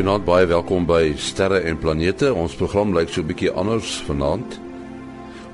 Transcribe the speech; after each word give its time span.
Goeienaand, 0.00 0.24
baie 0.24 0.46
welkom 0.48 0.86
by 0.88 1.10
Sterre 1.20 1.58
en 1.68 1.76
Planete. 1.76 2.30
Ons 2.32 2.54
program 2.56 2.94
lyk 2.96 3.10
so 3.12 3.20
'n 3.20 3.26
bietjie 3.28 3.50
anders 3.52 4.00
vanaand. 4.06 4.54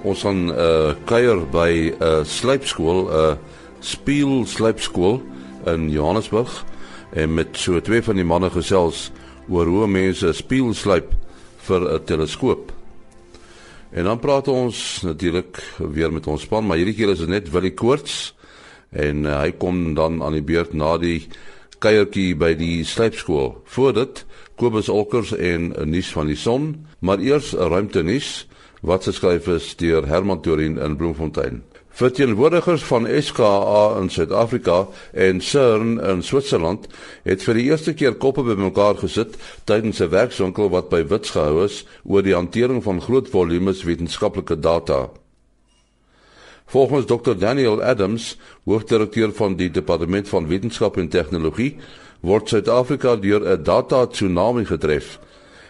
Ons 0.06 0.22
gaan 0.22 0.52
uh, 0.54 0.94
kuier 1.04 1.42
by 1.50 1.90
'n 1.90 1.94
uh, 1.98 2.22
slypskool, 2.22 3.10
'n 3.10 3.10
uh, 3.10 3.34
speel 3.80 4.46
slypskool 4.46 5.18
in 5.66 5.90
Johannesburg 5.90 6.64
en 7.10 7.34
met 7.34 7.58
so 7.58 7.80
twee 7.80 8.02
van 8.02 8.14
die 8.14 8.24
manne 8.24 8.50
gesels 8.50 9.10
oor 9.48 9.66
hoe 9.66 9.88
mense 9.88 10.32
speel 10.32 10.74
slyp 10.74 11.10
vir 11.66 11.80
'n 11.98 12.04
teleskoop. 12.04 12.70
En 13.90 14.04
dan 14.04 14.18
praat 14.18 14.48
ons 14.48 15.02
natuurlik 15.02 15.58
weer 15.78 16.12
met 16.12 16.26
ons 16.26 16.42
span, 16.42 16.66
maar 16.66 16.76
hierdie 16.76 16.94
keer 16.94 17.10
is 17.10 17.18
dit 17.18 17.28
net 17.28 17.50
Willie 17.50 17.74
Koorts 17.74 18.34
en 18.92 19.26
uh, 19.26 19.40
hy 19.40 19.50
kom 19.58 19.94
dan 19.94 20.22
aan 20.22 20.38
die 20.38 20.46
beurt 20.46 20.72
na 20.72 20.98
die 20.98 21.26
kuiertjie 21.78 22.36
by 22.36 22.54
die 22.54 22.84
slypskool. 22.84 23.56
Voordat 23.64 24.24
Kobus 24.56 24.88
Olkers 24.88 25.32
en 25.36 25.72
'n 25.76 25.90
nuus 25.90 26.12
van 26.12 26.26
die 26.26 26.36
son, 26.36 26.86
maar 26.98 27.18
eers 27.18 27.52
'n 27.52 27.68
ruimte 27.68 28.02
nuus 28.02 28.48
wat 28.80 29.04
geskryf 29.04 29.46
is 29.46 29.76
deur 29.76 30.06
Herman 30.06 30.40
Torin 30.40 30.78
in 30.78 30.96
Bloemfontein. 30.96 31.62
Verteenwoordigers 31.90 32.82
van 32.84 33.06
SKA 33.20 33.96
in 34.00 34.10
Suid-Afrika 34.10 34.88
en 35.12 35.40
CERN 35.40 36.00
in 36.00 36.22
Switserland 36.22 36.86
het 37.22 37.42
vir 37.42 37.54
die 37.54 37.64
eerste 37.70 37.94
keer 37.94 38.14
koppe 38.14 38.42
bymekaar 38.42 38.98
gesit 39.00 39.36
tydens 39.64 40.00
'n 40.00 40.10
werkswinkel 40.12 40.68
wat 40.70 40.88
by 40.88 41.06
Wits 41.08 41.30
gehou 41.30 41.64
is 41.64 41.86
oor 42.04 42.22
die 42.22 42.34
hantering 42.34 42.82
van 42.82 43.00
groot 43.00 43.28
volumes 43.28 43.82
wetenskaplike 43.82 44.60
data. 44.60 45.08
Volgens 46.66 47.06
Dr 47.06 47.34
Daniel 47.38 47.82
Adams, 47.82 48.38
hoofdirekteur 48.64 49.32
van 49.32 49.56
die 49.56 49.70
Departement 49.70 50.28
van 50.28 50.48
Wetenskap 50.48 50.96
en 50.96 51.08
Tegnologie, 51.08 51.76
word 52.26 52.48
Suid-Afrika 52.50 53.16
deur 53.16 53.42
'n 53.46 53.62
data 53.62 54.06
tsunami 54.06 54.64
getref. 54.64 55.18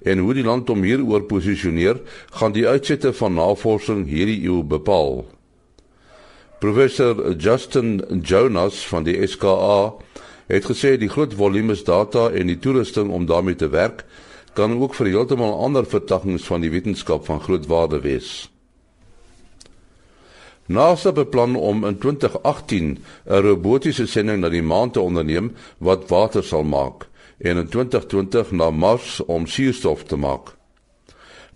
En 0.02 0.18
hoe 0.18 0.34
die 0.34 0.44
land 0.44 0.68
hom 0.68 0.82
hieroor 0.82 1.22
posisioneer, 1.22 2.00
gaan 2.30 2.52
die 2.52 2.66
uitsette 2.66 3.12
van 3.12 3.34
navorsing 3.34 4.06
hierdie 4.06 4.42
eeu 4.48 4.62
bepaal. 4.62 5.24
Professor 6.58 7.36
Justin 7.36 8.02
Jonas 8.22 8.86
van 8.86 9.04
die 9.04 9.26
SKA 9.26 9.94
het 10.46 10.64
gesê 10.64 10.96
die 10.96 11.08
groot 11.08 11.34
volumes 11.34 11.84
data 11.84 12.30
en 12.30 12.46
die 12.46 12.58
toerusting 12.58 13.10
om 13.10 13.26
daarmee 13.26 13.54
te 13.54 13.68
werk 13.68 14.04
kan 14.54 14.78
ook 14.80 14.94
vir 14.94 15.06
heeltemal 15.06 15.58
ander 15.60 15.84
vertakkings 15.84 16.46
van 16.48 16.60
die 16.60 16.70
wetenskap 16.70 17.26
van 17.26 17.40
groot 17.40 17.66
waarde 17.66 18.00
wees. 18.00 18.48
NASA 20.66 21.12
beplan 21.12 21.56
om 21.56 21.84
in 21.84 21.98
2018 21.98 22.98
'n 23.26 23.42
robotiese 23.42 24.06
sending 24.06 24.40
na 24.40 24.48
die 24.48 24.62
maan 24.62 24.90
te 24.90 25.00
onderneem 25.00 25.54
wat 25.78 26.08
water 26.08 26.42
sal 26.42 26.64
maak 26.64 27.06
en 27.38 27.56
in 27.56 27.68
2020 27.68 28.50
na 28.50 28.70
Mars 28.70 29.20
om 29.24 29.46
suurstof 29.46 30.04
te 30.04 30.16
maak. 30.16 30.54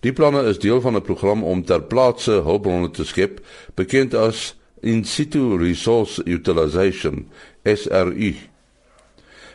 Die 0.01 0.13
planne 0.13 0.45
is 0.49 0.59
deel 0.59 0.81
van 0.81 0.97
'n 0.97 1.03
program 1.03 1.45
om 1.45 1.65
ter 1.65 1.83
plaatse 1.83 2.31
hulpbronne 2.31 2.91
te 2.91 3.05
skep, 3.05 3.41
bekend 3.75 4.15
as 4.15 4.55
In 4.83 5.05
situ 5.05 5.57
Resource 5.57 6.23
Utilization 6.25 7.29
(SRU). 7.65 8.35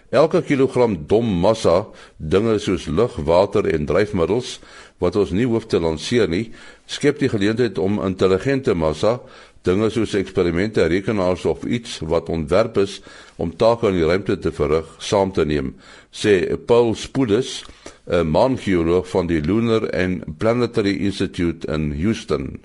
Elke 0.10 0.42
kilogram 0.46 1.08
dom 1.08 1.26
massa, 1.42 1.88
dinge 2.18 2.60
soos 2.62 2.86
lug, 2.86 3.16
water 3.26 3.66
en 3.66 3.86
dryfmiddels 3.90 4.60
wat 5.04 5.16
ons 5.20 5.34
nie 5.36 5.46
hoef 5.46 5.68
te 5.68 5.80
lanseer 5.80 6.30
nie, 6.32 6.52
skep 6.88 7.20
die 7.20 7.30
geleentheid 7.30 7.80
om 7.82 8.00
intelligente 8.06 8.76
massa, 8.76 9.20
dinge 9.66 9.90
soos 9.90 10.14
eksperimente, 10.18 10.86
rekenaars 10.88 11.46
of 11.50 11.66
iets 11.66 11.98
wat 12.06 12.30
ontwerp 12.30 12.78
is 12.84 13.00
om 13.42 13.52
take 13.58 13.90
in 13.90 13.98
die 13.98 14.06
ruimte 14.06 14.38
te 14.40 14.54
verrig, 14.54 14.88
saam 15.02 15.34
te 15.34 15.46
neem, 15.46 15.74
sê 16.14 16.56
Paul 16.68 16.94
Spudis, 16.96 17.64
'n 18.06 18.30
maangeoloog 18.30 19.08
van 19.10 19.28
die 19.28 19.42
Lunar 19.42 19.90
and 19.94 20.38
Planetary 20.38 20.96
Institute 21.06 21.68
in 21.68 21.92
Houston. 21.98 22.62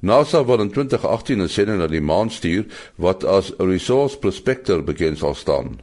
NASA 0.00 0.44
wil 0.44 0.60
in 0.60 0.70
2018 0.70 1.40
'n 1.40 1.48
sending 1.48 1.78
na 1.78 1.86
die 1.86 2.00
maan 2.00 2.30
stuur 2.30 2.64
wat 2.96 3.24
as 3.24 3.52
Resource 3.58 4.18
Prospector 4.18 4.84
bekend 4.84 5.18
sal 5.18 5.34
staan. 5.34 5.80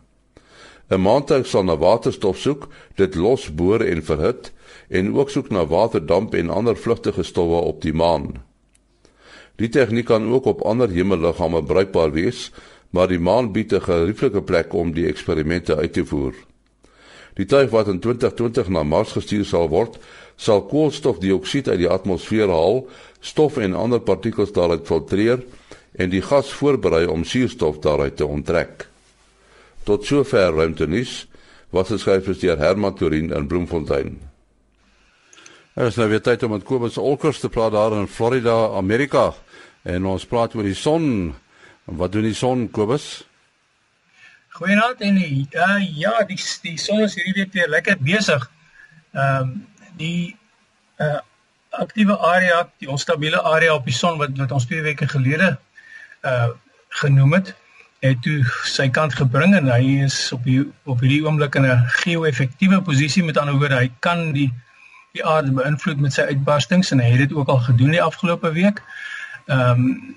'n 0.90 1.02
Maantuig 1.02 1.48
sal 1.48 1.64
na 1.64 1.78
waterstof 1.78 2.38
soek, 2.38 2.68
dit 2.96 3.16
losboor 3.16 3.82
en 3.82 4.04
verhit 4.04 4.52
en 4.92 5.14
ook 5.16 5.30
soek 5.32 5.50
na 5.50 5.64
waterdamp 5.66 6.36
en 6.36 6.50
ander 6.52 6.76
vlugtige 6.78 7.24
stowwe 7.24 7.62
op 7.72 7.82
die 7.82 7.94
maan. 7.96 8.34
Die 9.56 9.70
tegniek 9.70 10.06
kan 10.10 10.28
ook 10.34 10.46
op 10.52 10.64
ander 10.68 10.90
hemelliggame 10.90 11.64
bruikbaar 11.64 12.12
wees, 12.12 12.50
maar 12.92 13.08
die 13.08 13.20
maan 13.20 13.52
bied 13.56 13.74
'n 13.74 13.88
gerieflike 13.88 14.42
plek 14.42 14.74
om 14.74 14.92
die 14.94 15.08
eksperimente 15.08 15.76
uit 15.76 15.94
te 15.94 16.06
voer. 16.06 16.34
Die 17.34 17.46
tuig 17.46 17.70
wat 17.70 17.88
in 17.88 18.00
2020 18.00 18.68
na 18.70 18.84
Mars 18.84 19.12
gestuur 19.12 19.46
sal 19.46 19.70
word, 19.70 19.98
sal 20.36 20.66
koolstofdioksied 20.66 21.68
uit 21.68 21.78
die 21.78 21.90
atmosfeer 21.90 22.48
haal, 22.48 22.88
stof 23.20 23.58
en 23.58 23.74
ander 23.74 24.00
partikels 24.00 24.52
daaruit 24.52 24.88
filtreer 24.88 25.44
en 25.92 26.10
die 26.10 26.22
gas 26.22 26.52
voorberei 26.52 27.06
om 27.06 27.24
suurstof 27.24 27.80
daaruit 27.80 28.18
te 28.18 28.26
onttrek. 28.26 28.88
Tot 29.84 30.06
sover 30.06 30.54
ruimtenis 30.54 31.28
was 31.70 31.88
geskryf 31.88 32.26
deur 32.40 32.58
Herman 32.58 32.96
Torin 32.96 33.32
in 33.32 33.48
Bloemfontein. 33.48 34.31
Er 35.74 35.86
is 35.88 35.96
nou 35.96 36.10
weer 36.12 36.20
tyd 36.20 36.42
om 36.44 36.52
met 36.52 36.64
Kobus 36.68 36.98
Olkers 37.00 37.40
te 37.40 37.50
praat 37.50 37.72
daar 37.72 37.94
in 37.96 38.08
Florida, 38.08 38.74
Amerika. 38.76 39.30
En 39.88 40.06
ons 40.06 40.26
praat 40.28 40.56
oor 40.56 40.66
die 40.68 40.76
son. 40.76 41.06
Wat 41.88 42.12
doen 42.12 42.26
die 42.28 42.36
son, 42.36 42.66
Kobus? 42.76 43.06
Goeienaand 44.52 45.00
en 45.08 45.16
uh, 45.16 45.86
ja, 45.96 46.12
die 46.28 46.36
die 46.66 46.76
son 46.78 47.06
is 47.06 47.16
hierdie 47.16 47.38
week 47.38 47.54
weer 47.56 47.70
lekker 47.72 47.96
besig. 48.04 48.50
Ehm 49.16 49.48
um, 49.48 49.54
die 50.00 50.36
uh 51.00 51.20
aktiewe 51.72 52.18
area, 52.20 52.66
die 52.84 52.90
onstabiele 52.92 53.40
area 53.48 53.72
op 53.74 53.86
die 53.88 53.96
son 53.96 54.18
wat 54.20 54.36
wat 54.36 54.52
ons 54.52 54.66
twee 54.68 54.84
weke 54.84 55.08
gelede 55.08 55.54
uh 56.28 56.50
genoem 57.00 57.38
het, 57.38 57.54
het 58.04 58.20
toe 58.26 58.42
sy 58.68 58.90
kant 58.92 59.16
gebring 59.16 59.56
en 59.56 59.72
hy 59.72 60.04
is 60.04 60.18
op 60.36 60.44
die 60.44 60.60
op 60.84 61.00
hierdie 61.00 61.24
oomblik 61.24 61.56
in 61.56 61.70
'n 61.70 61.88
geo-effektiewe 62.02 62.82
posisie 62.84 63.24
met 63.24 63.38
ander 63.38 63.56
woorde 63.56 63.80
hy 63.80 63.92
kan 64.00 64.34
die 64.36 64.50
die 65.12 65.26
aarde 65.26 65.52
beïnvloed 65.52 66.00
met 66.00 66.14
sy 66.14 66.22
uitbarstings 66.22 66.92
en 66.92 67.00
hy 67.04 67.10
het 67.14 67.26
dit 67.26 67.34
ook 67.34 67.50
al 67.52 67.60
gedoen 67.68 67.96
die 67.96 68.04
afgelope 68.04 68.52
week. 68.52 68.82
Ehm 69.46 69.70
um, 69.70 70.16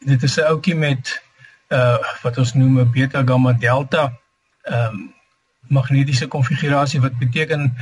dit 0.00 0.22
is 0.22 0.36
'n 0.36 0.48
ouetjie 0.48 0.76
met 0.76 1.22
uh 1.68 1.98
wat 2.22 2.38
ons 2.38 2.54
noem 2.54 2.78
'n 2.80 2.90
beta 2.90 3.22
gamma 3.26 3.52
delta 3.52 4.12
ehm 4.62 4.94
um, 4.94 5.14
magnetiese 5.68 6.26
konfigurasie 6.26 7.00
wat 7.00 7.18
beteken 7.18 7.76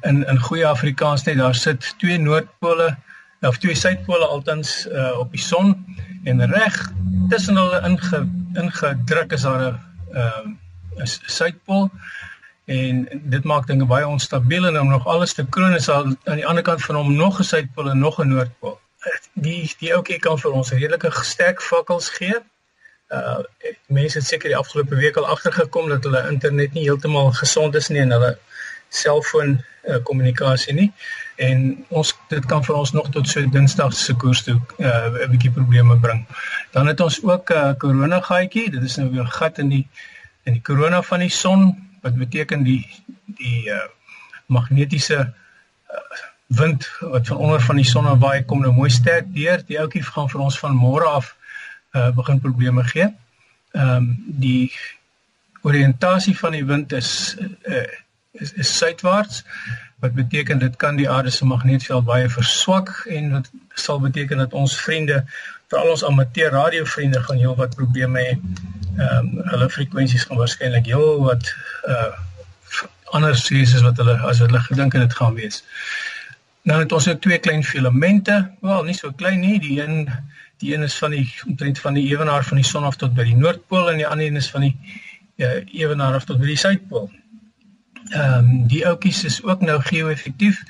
in 0.00 0.26
in 0.28 0.40
goeie 0.40 0.66
Afrikaans 0.66 1.24
net 1.24 1.36
daar 1.36 1.54
sit 1.54 1.94
twee 1.98 2.18
noordpole 2.18 2.96
of 3.40 3.58
twee 3.58 3.74
suidpole 3.74 4.26
altens 4.26 4.86
uh 4.86 5.18
op 5.18 5.30
die 5.30 5.40
son 5.40 5.96
en 6.24 6.46
reg 6.46 6.92
tussen 7.28 7.56
hulle 7.56 7.80
inge, 7.84 8.28
ingedruk 8.54 9.32
is 9.32 9.42
daar 9.42 9.62
'n 9.72 9.78
ehm 10.12 10.48
uh, 10.96 11.04
suidpool 11.26 11.90
en 12.70 13.00
dit 13.34 13.44
maak 13.44 13.66
dinge 13.66 13.88
baie 13.90 14.06
onstabiel 14.06 14.66
en 14.66 14.80
om 14.80 14.92
nog 14.92 15.06
alles 15.06 15.34
te 15.34 15.46
kroon 15.56 15.74
is 15.74 15.88
al 15.88 16.14
aan 16.24 16.40
die 16.42 16.46
ander 16.46 16.62
kant 16.62 16.84
van 16.86 17.00
hom 17.00 17.14
nog 17.14 17.40
'n 17.40 17.50
suidpool 17.52 17.90
en 17.90 17.98
nog 17.98 18.20
'n 18.20 18.28
noordpool 18.28 18.78
die 19.34 19.70
die 19.80 19.92
ouetjie 19.94 20.18
kan 20.22 20.38
vir 20.40 20.56
ons 20.60 20.72
redelike 20.74 21.10
sterk 21.24 21.62
vakkels 21.64 22.10
gee. 22.18 22.36
Uh 23.14 23.40
mense 23.86 24.18
het 24.18 24.26
seker 24.26 24.52
die 24.52 24.58
afgelope 24.58 24.98
week 25.00 25.16
al 25.18 25.26
agtergekom 25.26 25.88
dat 25.90 26.04
hulle 26.06 26.28
internet 26.30 26.76
nie 26.76 26.86
heeltemal 26.86 27.32
gesond 27.38 27.74
is 27.74 27.88
nie 27.90 28.00
en 28.04 28.14
hulle 28.14 28.30
selfoon 28.90 29.56
uh, 29.56 29.98
kommunikasie 30.06 30.74
nie 30.74 30.88
en 31.42 31.60
ons 31.88 32.12
dit 32.30 32.46
kan 32.52 32.62
vir 32.66 32.76
ons 32.76 32.92
nog 32.94 33.10
tot 33.14 33.28
so 33.28 33.42
Dinsdag 33.54 33.94
se 33.96 34.14
koers 34.14 34.44
toe 34.46 34.58
uh 34.78 35.24
'n 35.26 35.30
bietjie 35.34 35.52
probleme 35.58 35.98
bring. 35.98 36.26
Dan 36.72 36.86
het 36.86 37.00
ons 37.00 37.22
ook 37.22 37.50
'n 37.50 37.56
uh, 37.56 37.74
korona 37.78 38.20
gaatjie. 38.20 38.70
Dit 38.70 38.82
is 38.82 38.96
nou 38.96 39.10
weer 39.10 39.26
gat 39.26 39.58
in 39.58 39.68
die 39.68 39.86
in 40.44 40.52
die 40.52 40.62
korona 40.62 41.02
van 41.02 41.20
die 41.20 41.34
son 41.42 41.89
wat 42.00 42.14
beteken 42.16 42.62
die 42.62 42.84
die 43.24 43.68
uh 43.70 43.86
magnetiese 44.50 45.18
uh, 45.18 45.98
wind 46.46 46.88
wat 47.00 47.26
van 47.26 47.36
onder 47.36 47.60
van 47.62 47.76
die 47.76 47.84
son 47.86 48.06
af 48.06 48.18
waai 48.18 48.44
kom 48.44 48.60
nou 48.60 48.72
mooi 48.74 48.90
sterk 48.90 49.28
deur. 49.34 49.62
Die 49.66 49.78
ouetjie 49.78 50.02
gaan 50.02 50.30
vir 50.30 50.40
ons 50.40 50.58
van 50.58 50.74
môre 50.76 51.06
af 51.06 51.36
uh 51.94 52.10
begin 52.14 52.40
probleme 52.40 52.84
gee. 52.84 53.10
Ehm 53.72 53.96
um, 53.96 54.24
die 54.26 54.72
oriëntasie 55.62 56.36
van 56.38 56.52
die 56.52 56.64
wind 56.64 56.92
is 56.92 57.36
uh 57.38 57.86
is, 58.32 58.52
is 58.52 58.76
suidwaarts 58.76 59.44
wat 60.00 60.12
beteken 60.12 60.58
dit 60.58 60.76
kan 60.76 60.96
die 60.96 61.10
aarde 61.10 61.30
se 61.30 61.46
magnetveld 61.46 62.04
baie 62.04 62.28
verswak 62.28 62.90
en 63.06 63.30
wat 63.30 63.50
sal 63.74 64.00
beteken 64.00 64.38
dat 64.38 64.52
ons 64.52 64.76
vriende 64.80 65.24
veral 65.70 65.92
ons 65.94 66.04
amateur 66.04 66.50
radiovriende 66.50 67.22
gaan 67.22 67.38
heelwat 67.38 67.76
probleme 67.78 68.24
hê. 68.26 68.34
Ehm 68.98 69.18
um, 69.18 69.28
hulle 69.52 69.70
frekwensies 69.70 70.26
gaan 70.28 70.42
waarskynlik 70.42 70.90
heel 70.90 71.22
wat 71.22 71.54
uh 71.88 72.10
anders 73.10 73.48
wees 73.50 73.74
as 73.74 73.82
wat 73.82 73.98
hulle 73.98 74.16
as 74.30 74.38
hulle 74.38 74.60
gedink 74.66 74.92
het 74.94 75.02
dit 75.02 75.14
gaan 75.18 75.34
wees. 75.34 75.62
Nou 76.62 76.78
het 76.82 76.92
ons 76.92 77.08
ook 77.08 77.20
twee 77.20 77.38
klein 77.38 77.64
filamente. 77.64 78.36
Wel, 78.60 78.84
nie 78.84 78.94
so 78.94 79.10
klein 79.22 79.40
nie. 79.40 79.58
Die 79.60 79.80
een 79.82 80.10
die 80.60 80.74
een 80.74 80.82
is 80.82 80.98
van 80.98 81.10
die 81.10 81.24
omtrent 81.46 81.78
van 81.78 81.94
die 81.94 82.08
ewenaar 82.10 82.44
van 82.44 82.60
die 82.60 82.66
son 82.66 82.84
af 82.84 82.96
tot 83.00 83.14
by 83.16 83.24
die 83.24 83.36
noordpool 83.36 83.90
en 83.90 83.96
die 83.96 84.06
ander 84.06 84.26
een 84.26 84.36
is 84.36 84.50
van 84.50 84.66
die 84.66 84.76
uh, 85.36 85.62
ewenaar 85.72 86.18
af 86.18 86.28
tot 86.28 86.38
by 86.38 86.50
die 86.52 86.58
suidpool. 86.60 87.10
Ehm 88.10 88.34
um, 88.38 88.66
die 88.68 88.86
oudjies 88.86 89.24
is 89.24 89.42
ook 89.42 89.60
nou 89.60 89.80
geo-effektief 89.82 90.62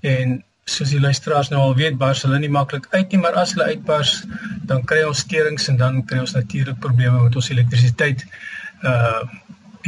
en 0.00 0.42
soos 0.68 0.92
die 0.92 1.00
luisteraars 1.00 1.50
nou 1.52 1.60
al 1.62 1.74
weet, 1.78 1.96
bars 1.98 2.22
hulle 2.26 2.38
nie 2.38 2.52
maklik 2.52 2.86
uit 2.90 3.12
nie, 3.12 3.20
maar 3.22 3.36
as 3.40 3.54
hulle 3.56 3.68
uitbars, 3.72 4.22
dan 4.68 4.84
kry 4.84 5.02
ons 5.08 5.24
sterings 5.24 5.68
en 5.72 5.76
dan 5.80 6.02
kry 6.04 6.20
ons 6.24 6.34
natuurlik 6.36 6.78
probleme 6.84 7.22
met 7.22 7.36
ons 7.36 7.52
elektrisiteit. 7.54 8.26
Uh 8.82 9.22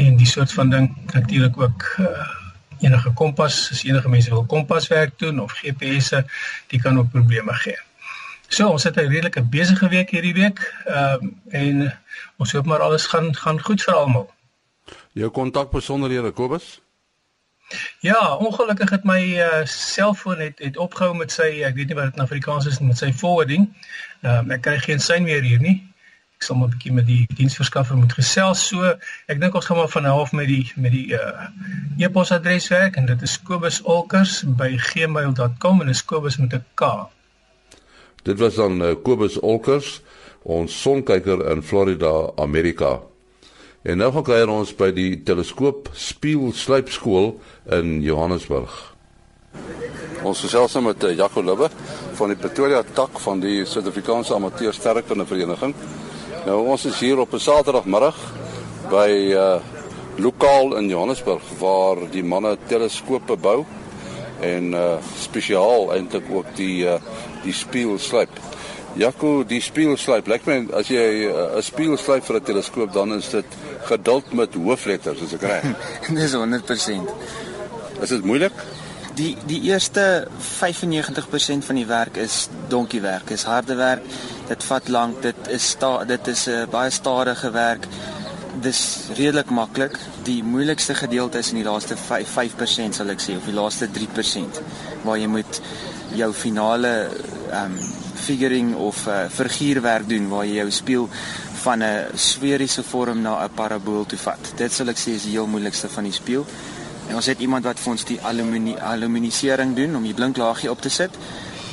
en 0.00 0.14
die 0.16 0.26
soort 0.26 0.52
van 0.54 0.70
ding 0.70 0.86
natuurlik 1.12 1.58
ook 1.60 1.86
uh 2.00 2.28
enige 2.80 3.12
kompas, 3.12 3.68
as 3.74 3.82
enige 3.84 4.08
mense 4.08 4.30
wil 4.30 4.46
kompaswerk 4.48 5.18
doen 5.18 5.40
of 5.42 5.52
GPS'e, 5.52 6.22
die 6.72 6.80
kan 6.80 6.98
ook 6.98 7.10
probleme 7.12 7.52
gee. 7.52 7.76
So, 8.48 8.68
ons 8.68 8.82
het 8.82 8.96
'n 8.96 9.08
redelike 9.08 9.42
besige 9.42 9.88
week 9.88 10.10
hierdie 10.10 10.34
week. 10.34 10.74
Ehm 10.84 11.30
uh, 11.52 11.60
en 11.60 11.98
ons 12.36 12.52
hoop 12.52 12.66
maar 12.66 12.80
alles 12.80 13.06
gaan 13.06 13.34
gaan 13.34 13.60
goed 13.60 13.82
vir 13.82 13.94
almal. 13.94 14.30
Jou 15.12 15.30
kontak 15.30 15.70
besonderhede 15.70 16.30
Kobus? 16.30 16.80
Ja, 18.00 18.36
ongelukkig 18.36 18.90
het 18.90 19.04
my 19.04 19.38
uh, 19.38 19.64
selfoon 19.64 20.38
het 20.38 20.58
het 20.58 20.76
opgehou 20.76 21.16
met 21.16 21.32
sy 21.32 21.62
ek 21.66 21.74
weet 21.74 21.90
nie 21.90 21.98
wat 21.98 22.10
dit 22.10 22.18
in 22.18 22.24
Afrikaans 22.24 22.66
is 22.66 22.80
met 22.80 22.98
sy 22.98 23.12
forwarding. 23.12 23.68
Ehm 24.22 24.50
uh, 24.50 24.56
ek 24.56 24.62
kry 24.66 24.78
geen 24.78 25.00
sein 25.00 25.22
meer 25.22 25.42
hier 25.42 25.60
nie. 25.60 25.90
Ek 26.40 26.46
sal 26.46 26.56
maar 26.56 26.68
'n 26.68 26.74
bietjie 26.74 26.96
met 26.96 27.06
die 27.06 27.26
diensverskaffer 27.36 27.96
moet 27.96 28.12
gesels. 28.16 28.68
So, 28.68 28.96
ek 29.28 29.40
dink 29.40 29.54
ons 29.54 29.66
gaan 29.66 29.76
maar 29.76 29.88
van 29.92 30.04
af 30.04 30.32
met 30.32 30.46
die 30.48 30.72
met 30.76 30.92
die 30.92 31.12
uh 31.12 31.48
e-posadres 31.98 32.68
werk 32.68 32.96
en 32.96 33.06
dit 33.06 33.22
is 33.22 33.42
kobusolkers@gmail.com 33.42 35.80
en 35.80 35.86
dit 35.86 35.94
is 35.94 36.04
kobus 36.04 36.36
met 36.36 36.52
'n 36.54 36.64
K. 36.74 36.82
Dit 38.22 38.38
was 38.38 38.54
dan 38.54 38.82
uh, 38.82 38.94
Kobus 39.02 39.40
Olkers, 39.40 40.02
ons 40.42 40.82
sonkyker 40.82 41.50
in 41.50 41.62
Florida, 41.62 42.30
Amerika. 42.36 43.00
En 43.82 43.96
nou 43.96 44.10
gaan 44.12 44.24
kuier 44.26 44.50
ons 44.52 44.70
by 44.76 44.90
die 44.92 45.22
teleskoop 45.24 45.86
spieël 45.96 46.50
slypskool 46.52 47.30
in 47.72 48.02
Johannesburg. 48.04 48.74
Ons 50.20 50.42
gesels 50.44 50.74
nou 50.76 50.82
met 50.90 51.06
uh, 51.08 51.14
Jaco 51.16 51.40
Lubbe 51.40 51.70
van 52.18 52.28
die 52.28 52.36
Pretoria 52.36 52.82
tak 52.84 53.16
van 53.24 53.40
die 53.40 53.62
Suid-Afrikaanse 53.64 54.36
Amateur 54.36 54.76
Sterrekunde 54.76 55.24
Vereniging. 55.24 55.72
Nou 56.44 56.58
ons 56.74 56.84
is 56.90 57.00
hier 57.00 57.24
op 57.24 57.32
'n 57.32 57.40
Saterdagmiddag 57.40 58.20
by 58.92 59.10
uh 59.32 59.60
lokaal 60.20 60.76
in 60.76 60.88
Johannesburg 60.92 61.42
waar 61.58 62.04
die 62.12 62.24
manne 62.24 62.58
teleskope 62.68 63.36
bou 63.36 63.64
en 64.40 64.74
uh 64.76 65.00
spesiaal 65.16 65.94
eintlik 65.96 66.28
ook 66.28 66.52
die 66.56 66.84
uh 66.84 67.00
die 67.44 67.56
spieël 67.56 67.98
slyp. 67.98 68.36
Jaco, 68.98 69.44
die 69.46 69.60
spieelslyp, 69.62 70.26
lyk 70.26 70.46
my 70.48 70.56
as 70.74 70.88
jy 70.90 71.30
'n 71.30 71.30
uh, 71.30 71.62
spieelslyp 71.62 72.24
vir 72.26 72.36
'n 72.36 72.42
teleskoop 72.42 72.92
dan 72.92 73.14
is 73.14 73.28
dit 73.30 73.46
geduld 73.90 74.32
met 74.36 74.54
hoofletters, 74.54 75.22
as 75.26 75.34
ek 75.38 75.46
reg. 75.48 75.66
Dis 76.20 76.36
100%. 76.36 77.10
Is 78.00 78.14
dit 78.14 78.24
moeilik? 78.24 78.62
Die 79.18 79.34
die 79.46 79.60
eerste 79.68 80.28
95% 80.46 81.66
van 81.66 81.78
die 81.80 81.86
werk 81.88 82.16
is 82.20 82.46
donkie 82.72 83.02
werk, 83.04 83.32
is 83.34 83.44
harde 83.48 83.76
werk. 83.76 84.06
Dit 84.48 84.64
vat 84.64 84.88
lank, 84.88 85.20
dit 85.22 85.50
is 85.50 85.72
sta, 85.74 86.04
dit 86.08 86.32
is 86.32 86.46
'n 86.48 86.62
uh, 86.62 86.66
baie 86.70 86.90
stadige 86.90 87.50
werk. 87.50 87.86
Dis 88.62 89.10
redelik 89.16 89.50
maklik. 89.50 89.98
Die 90.24 90.42
moeilikste 90.44 90.94
gedeelte 90.94 91.38
is 91.38 91.50
in 91.50 91.62
die 91.62 91.68
laaste 91.68 91.96
5, 91.96 92.28
5% 92.38 92.94
sal 92.94 93.10
ek 93.10 93.20
sê 93.20 93.36
of 93.36 93.44
die 93.44 93.54
laaste 93.54 93.88
3% 93.88 94.62
waar 95.04 95.18
jy 95.18 95.26
moet 95.26 95.60
jou 96.14 96.32
finale 96.32 97.10
ehm 97.50 97.64
um, 97.64 97.78
figuring 98.20 98.74
of 98.76 99.06
uh, 99.06 99.24
figuurwerk 99.32 100.08
doen 100.08 100.28
waar 100.28 100.44
jy 100.44 100.60
jou 100.60 100.70
speel 100.70 101.08
van 101.62 101.82
'n 101.82 102.06
sferiese 102.14 102.82
vorm 102.82 103.22
na 103.22 103.44
'n 103.44 103.54
parabool 103.54 104.06
toe 104.06 104.18
vat. 104.18 104.52
Dit 104.56 104.72
sal 104.72 104.88
ek 104.88 104.98
sê 104.98 105.10
is 105.14 105.22
die 105.22 105.36
heel 105.36 105.46
moeilikste 105.46 105.88
van 105.88 106.04
die 106.04 106.12
speel. 106.12 106.46
En 107.08 107.14
ons 107.14 107.26
het 107.26 107.40
iemand 107.40 107.64
wat 107.64 107.80
vir 107.80 107.92
ons 107.92 108.04
die 108.04 108.20
alumini 108.22 108.76
aluminisering 108.76 109.76
doen 109.76 109.96
om 109.96 110.02
die 110.02 110.14
blinklaagie 110.14 110.70
op 110.70 110.80
te 110.80 110.88
sit 110.88 111.10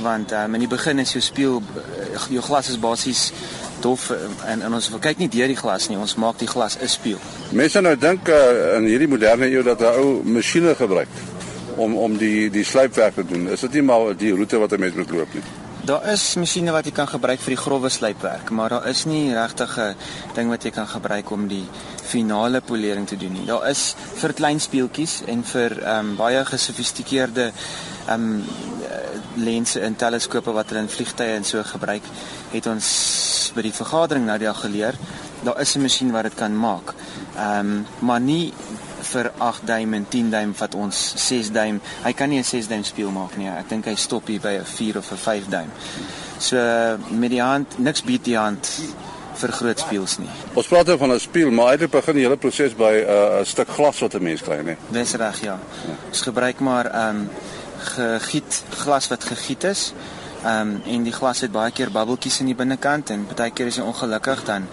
want 0.01 0.31
um, 0.31 0.53
in 0.53 0.59
die 0.59 0.69
begin 0.69 0.99
is 0.99 1.11
jou 1.11 1.21
speel 1.23 1.61
eh, 1.75 2.25
jou 2.29 2.41
glas 2.41 2.69
is 2.69 2.79
basies 2.79 3.31
dof 3.81 4.09
en 4.45 4.61
en 4.61 4.73
ons 4.73 4.89
kyk 5.01 5.21
nie 5.21 5.29
deur 5.33 5.47
die 5.47 5.57
glas 5.57 5.89
nie 5.89 5.97
ons 5.97 6.15
maak 6.21 6.39
die 6.41 6.49
glas 6.49 6.77
'n 6.81 6.87
speel. 6.87 7.19
Mense 7.51 7.81
nou 7.81 7.95
dink 7.95 8.29
uh, 8.29 8.77
in 8.77 8.85
hierdie 8.89 9.07
moderne 9.07 9.49
eeu 9.49 9.63
dat 9.63 9.81
'n 9.81 9.93
ou 10.01 10.23
masjiene 10.23 10.75
gebruik 10.75 11.09
om 11.75 11.97
om 11.97 12.17
die 12.17 12.49
die 12.49 12.63
slypwerk 12.63 13.15
te 13.15 13.25
doen. 13.25 13.49
Is 13.49 13.61
dit 13.61 13.73
nie 13.73 13.81
maar 13.81 14.17
die 14.17 14.31
roete 14.31 14.57
wat 14.57 14.71
'n 14.71 14.79
mens 14.79 14.95
moet 14.95 15.11
loop 15.11 15.33
nie? 15.33 15.43
Daar 15.87 16.03
is 16.11 16.33
masjiene 16.35 16.73
wat 16.75 16.83
jy 16.83 16.91
kan 16.91 17.07
gebruik 17.07 17.39
vir 17.39 17.53
die 17.53 17.61
grouwe 17.61 17.87
slypwerk, 17.87 18.49
maar 18.51 18.73
daar 18.73 18.87
is 18.89 19.05
nie 19.07 19.31
regtig 19.31 19.77
'n 19.79 19.95
ding 20.35 20.49
wat 20.49 20.63
jy 20.63 20.71
kan 20.71 20.87
gebruik 20.87 21.31
om 21.31 21.47
die 21.47 21.63
finale 22.03 22.61
polering 22.61 23.07
te 23.07 23.15
doen 23.17 23.31
nie. 23.31 23.45
Daar 23.45 23.69
is 23.69 23.95
vir 24.19 24.33
klein 24.33 24.59
speeltjies 24.59 25.21
en 25.27 25.43
vir 25.43 25.71
ehm 25.83 25.99
um, 25.99 26.15
baie 26.15 26.43
gesofistikeerde 26.45 27.51
ehm 28.07 28.23
um, 28.23 28.43
lense 29.35 29.79
en 29.79 29.95
teleskope 29.95 30.51
wat 30.51 30.69
hulle 30.69 30.81
in 30.81 30.89
vliegtye 30.89 31.35
en 31.35 31.43
so 31.43 31.63
gebruik, 31.63 32.03
het 32.51 32.67
ons 32.67 33.51
by 33.55 33.61
die 33.61 33.73
vergadering 33.73 34.25
nou 34.25 34.37
die 34.37 34.53
geleer, 34.53 34.95
daar 35.43 35.61
is 35.61 35.75
'n 35.75 35.81
masjien 35.81 36.11
wat 36.11 36.23
dit 36.23 36.35
kan 36.35 36.59
maak. 36.59 36.93
Ehm 37.37 37.59
um, 37.59 37.85
maar 37.99 38.19
nie 38.19 38.53
vir 39.11 39.31
8 39.37 39.67
duim 39.67 39.93
en 39.93 40.05
10 40.09 40.29
duim 40.29 40.53
wat 40.57 40.75
ons 40.75 41.13
6 41.27 41.51
duim. 41.51 41.81
Hy 42.03 42.13
kan 42.13 42.29
nie 42.29 42.39
'n 42.39 42.43
6 42.43 42.67
duim 42.67 42.83
speel 42.83 43.11
maak 43.11 43.37
nie. 43.37 43.47
Ek 43.47 43.69
dink 43.69 43.85
hy 43.85 43.95
stop 43.95 44.27
hier 44.27 44.41
by 44.41 44.57
'n 44.59 44.65
4 44.65 44.97
of 44.97 45.11
'n 45.11 45.17
5 45.17 45.47
duim. 45.49 45.71
So 46.39 46.57
met 47.09 47.29
die 47.29 47.41
hand 47.41 47.79
niks 47.79 48.03
bied 48.03 48.23
die 48.23 48.37
hand 48.37 48.69
vir 49.37 49.51
groot 49.51 49.79
speels 49.79 50.17
nie. 50.17 50.29
Ons 50.53 50.67
praat 50.67 50.89
oor 50.89 50.97
van 50.97 51.11
'n 51.11 51.19
speel, 51.19 51.51
maar 51.51 51.71
eintlik 51.71 51.91
begin 51.91 52.15
die 52.15 52.23
hele 52.23 52.37
proses 52.37 52.75
by 52.75 52.93
'n 52.93 53.09
uh, 53.09 53.43
stuk 53.43 53.69
glas 53.69 53.99
wat 53.99 54.13
'n 54.13 54.23
mens 54.23 54.41
kry, 54.41 54.61
nee. 54.63 54.77
Dis 54.91 55.13
reg, 55.13 55.41
ja. 55.41 55.59
Ons 56.07 56.21
gebruik 56.21 56.59
maar 56.59 56.85
ehm 56.85 57.15
um, 57.15 57.29
gegiet 57.77 58.63
glas 58.69 59.07
wat 59.07 59.23
gegiet 59.23 59.63
is. 59.63 59.93
Ehm 60.47 60.69
um, 60.69 60.81
en 60.85 61.03
die 61.03 61.11
glas 61.11 61.41
het 61.43 61.51
baie 61.51 61.71
keer 61.75 61.89
bubbeltjies 61.91 62.39
in 62.39 62.51
die 62.51 62.55
binnekant 62.55 63.09
en 63.11 63.25
baie 63.27 63.51
keer 63.51 63.67
is 63.67 63.79
jy 63.79 63.83
ongelukkig 63.83 64.43
dan 64.47 64.67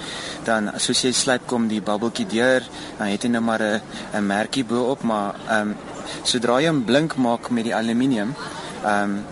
dan 0.46 0.68
soos 0.84 1.00
jy 1.02 1.10
slyp 1.12 1.48
kom 1.50 1.66
die 1.68 1.80
bubbeltjie 1.82 2.26
deur, 2.30 2.62
dan 2.98 3.10
het 3.10 3.24
jy 3.26 3.30
nou 3.32 3.42
maar 3.42 3.62
'n 3.62 3.80
'n 4.18 4.26
merkie 4.26 4.64
bo-op, 4.64 5.02
maar 5.02 5.34
ehm 5.48 5.70
um, 5.70 5.76
sodra 6.22 6.60
jy 6.60 6.68
hom 6.68 6.84
blink 6.84 7.16
maak 7.16 7.50
met 7.50 7.64
die 7.64 7.74
aluminium, 7.74 8.34
ehm 8.84 9.02
um, 9.02 9.24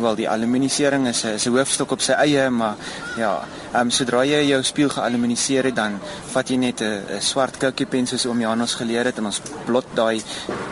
wel 0.00 0.14
die 0.14 0.28
aluminisering 0.28 1.06
is 1.08 1.24
'n 1.24 1.50
hoofstuk 1.50 1.90
op 1.90 2.00
sy 2.00 2.12
eie, 2.12 2.50
maar 2.50 2.74
ja, 3.16 3.44
ehm 3.72 3.80
um, 3.80 3.90
sodra 3.90 4.24
jy 4.24 4.42
jou 4.48 4.62
spieël 4.62 4.88
gealuminiseer 4.88 5.64
het, 5.64 5.76
dan 5.76 5.98
vat 6.32 6.48
jy 6.48 6.56
net 6.56 6.80
'n 6.80 7.20
swart 7.20 7.56
koutjiepen 7.56 8.06
soos 8.06 8.26
oom 8.26 8.40
Jan 8.40 8.60
ons 8.60 8.74
geleer 8.74 9.04
het 9.04 9.18
en 9.18 9.26
ons 9.26 9.40
blot 9.64 9.86
daai 9.94 10.22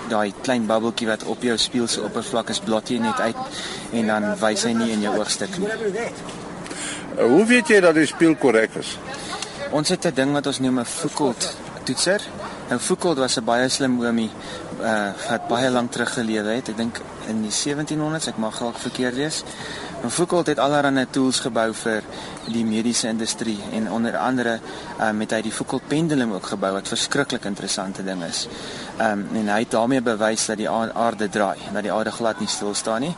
daai 0.09 0.33
klein 0.43 0.67
bubbeltjie 0.67 1.07
wat 1.07 1.25
op 1.25 1.43
jou 1.43 1.57
spieël 1.59 1.89
se 1.89 2.03
oppervlak 2.03 2.49
is, 2.51 2.61
blot 2.61 2.89
jy 2.89 2.99
net 2.99 3.21
uit 3.21 3.37
en 3.93 4.07
dan 4.07 4.39
wys 4.41 4.63
hy 4.65 4.73
nie 4.73 4.93
in 4.93 5.01
jou 5.01 5.19
oogstuk 5.19 5.59
nie. 5.59 5.69
Uh, 7.19 7.27
hoe 7.27 7.45
weet 7.47 7.69
jy 7.69 7.81
dat 7.81 7.95
die 7.95 8.07
spieël 8.07 8.37
korrek 8.37 8.75
is? 8.75 8.99
Ons 9.71 9.89
het 9.89 10.07
'n 10.07 10.15
ding 10.15 10.33
wat 10.33 10.47
ons 10.47 10.59
noem 10.61 10.79
'n 10.81 10.85
Foucault 10.85 11.57
toetser. 11.85 12.21
Nou 12.69 12.81
Foucault 12.81 13.19
was 13.19 13.37
'n 13.37 13.45
baie 13.45 13.69
slim 13.69 14.01
oomie 14.01 14.31
uh 14.85 15.13
wat 15.29 15.49
baie 15.49 15.71
lank 15.71 15.93
terug 15.93 16.13
gelewe 16.19 16.59
het. 16.59 16.69
Ek 16.69 16.77
dink 16.77 17.01
in 17.33 17.43
die 17.43 17.53
1700s, 17.53 18.29
ek 18.35 18.41
mag 18.43 18.59
dalk 18.61 18.79
verkeerd 18.79 19.17
wees. 19.17 19.43
Nou 20.03 20.11
Foucault 20.13 20.51
het 20.53 20.61
allerlei 20.61 21.07
tools 21.11 21.41
gebou 21.41 21.71
vir 21.81 22.05
die 22.53 22.65
mediese 22.69 23.09
industrie 23.09 23.57
en 23.73 23.89
onder 23.91 24.19
andere 24.21 24.59
uh 25.01 25.13
met 25.17 25.33
hy 25.33 25.41
die 25.47 25.53
Foucault 25.53 25.89
pendulum 25.89 26.35
ook 26.37 26.51
gebou 26.53 26.75
wat 26.77 26.91
verskriklik 26.93 27.49
interessante 27.49 28.05
ding 28.05 28.25
is. 28.27 28.45
Um 29.01 29.25
en 29.33 29.49
hy 29.49 29.63
het 29.65 29.73
daarmee 29.73 30.05
bewys 30.05 30.47
dat 30.51 30.61
die 30.61 30.69
aarde 30.69 31.29
draai, 31.29 31.71
dat 31.73 31.83
die 31.83 31.93
aarde 31.93 32.13
glad 32.13 32.41
nie 32.41 32.51
stil 32.53 32.75
staan 32.75 33.09
nie. 33.09 33.15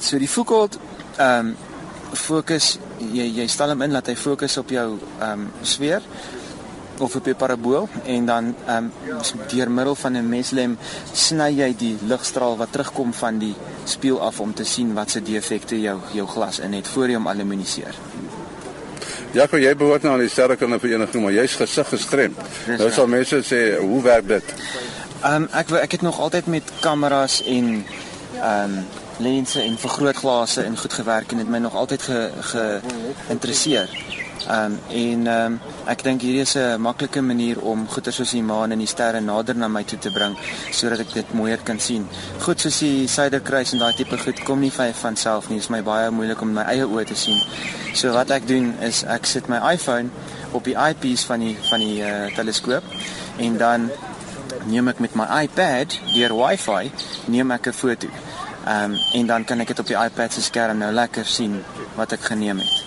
So 0.00 0.18
die 0.18 0.28
Foucault 0.28 0.78
um 1.20 1.56
fokus 2.12 2.76
jy 3.00 3.26
jy 3.40 3.46
stel 3.48 3.72
hom 3.72 3.82
in 3.82 3.96
dat 3.96 4.12
hy 4.12 4.16
fokus 4.16 4.56
op 4.60 4.70
jou 4.70 4.98
um 5.24 5.48
sfeer 5.62 6.04
of 6.98 7.14
op 7.16 7.26
'n 7.26 7.34
parabool 7.34 7.88
en 8.04 8.26
dan 8.26 8.54
ehm 8.66 8.76
um, 8.76 8.92
deur 9.48 9.70
middel 9.70 9.94
van 9.94 10.12
'n 10.16 10.28
meslem 10.28 10.78
sny 11.12 11.50
jy 11.50 11.74
die 11.78 11.96
ligstraal 12.06 12.56
wat 12.56 12.72
terugkom 12.72 13.12
van 13.12 13.38
die 13.38 13.54
spieël 13.84 14.20
af 14.20 14.40
om 14.40 14.54
te 14.54 14.64
sien 14.64 14.94
wat 14.94 15.10
se 15.10 15.22
defekte 15.22 15.80
jou 15.80 15.98
jou 16.12 16.26
glas 16.26 16.58
in 16.58 16.72
het 16.72 16.88
voor 16.88 17.08
jy 17.08 17.14
hom 17.14 17.28
aluminiseer. 17.28 17.94
Ja, 19.32 19.46
jy 19.50 19.76
behoort 19.76 20.02
nou 20.02 20.14
aan 20.14 20.20
die 20.20 20.28
sterrekunde 20.28 20.78
vereniging, 20.78 21.22
maar 21.22 21.32
jy's 21.32 21.54
gesig 21.54 21.88
gestremd. 21.88 22.38
Nou 22.78 22.90
sal 22.90 23.06
mense 23.06 23.42
sê, 23.44 23.78
hoe 23.78 24.02
werk 24.02 24.28
dit? 24.28 24.54
Ehm 25.22 25.42
um, 25.42 25.48
ek 25.52 25.70
ek 25.70 25.92
het 25.92 26.02
nog 26.02 26.20
altyd 26.20 26.46
met 26.46 26.62
kameras 26.80 27.42
en 27.42 27.84
ehm 28.40 28.78
um, 28.78 28.84
lense 29.18 29.60
en 29.60 29.78
vergrootglase 29.78 30.62
en 30.62 30.78
goed 30.78 30.92
gewerk 30.92 31.32
en 31.32 31.38
dit 31.38 31.48
my 31.48 31.58
nog 31.58 31.74
altyd 31.74 32.02
ge 32.02 32.30
geïnteresseer. 32.40 33.88
Um, 34.50 34.78
en 34.88 35.26
ehm 35.26 35.52
um, 35.52 35.60
ek 35.86 36.02
dink 36.02 36.22
hierdie 36.22 36.42
is 36.42 36.54
'n 36.56 36.80
maklike 36.80 37.20
manier 37.22 37.60
om 37.60 37.86
goeie 37.88 38.12
soos 38.12 38.30
die 38.30 38.42
maan 38.42 38.72
en 38.72 38.78
die 38.78 38.86
sterre 38.86 39.20
nader 39.20 39.56
na 39.56 39.68
my 39.68 39.84
toe 39.84 39.98
te 39.98 40.10
bring 40.10 40.36
sodat 40.70 41.00
ek 41.00 41.12
dit 41.14 41.32
mooier 41.34 41.58
kan 41.64 41.80
sien. 41.80 42.08
Goed 42.40 42.60
soos 42.60 42.78
die 42.78 43.08
Suiderkruis 43.08 43.72
en 43.72 43.78
daai 43.78 43.94
tipe 43.96 44.18
goed 44.18 44.42
kom 44.44 44.60
nie 44.60 44.72
van 44.72 45.16
self 45.16 45.48
nie. 45.48 45.56
Dit 45.56 45.64
is 45.64 45.70
my 45.70 45.82
baie 45.82 46.10
moeilik 46.10 46.40
om 46.40 46.52
my 46.52 46.62
eie 46.62 46.86
oë 46.86 47.06
te 47.06 47.14
sien. 47.14 47.42
So 47.94 48.12
wat 48.12 48.30
ek 48.30 48.48
doen 48.48 48.74
is 48.80 49.04
ek 49.04 49.26
sit 49.26 49.48
my 49.48 49.60
iPhone 49.72 50.10
op 50.52 50.64
die 50.64 50.76
eyepiece 50.76 51.26
van 51.26 51.40
die 51.40 51.56
van 51.70 51.80
die 51.80 52.02
uh, 52.02 52.34
teleskoop 52.34 52.84
en 53.38 53.56
dan 53.56 53.90
neem 54.66 54.88
ek 54.88 54.98
met 54.98 55.14
my 55.14 55.26
iPad 55.42 55.98
deur 56.14 56.34
Wi-Fi 56.34 56.90
neem 57.26 57.50
ek 57.50 57.66
'n 57.68 57.72
foto. 57.72 58.08
Ehm 58.66 58.92
um, 58.92 58.98
en 59.12 59.26
dan 59.26 59.44
kan 59.44 59.60
ek 59.60 59.66
dit 59.66 59.78
op 59.78 59.86
die 59.86 59.96
iPad 59.96 60.32
se 60.32 60.42
skerm 60.42 60.78
nou 60.78 60.92
lekker 60.92 61.26
sien 61.26 61.62
wat 61.94 62.12
ek 62.12 62.20
geneem 62.20 62.58
het. 62.58 62.85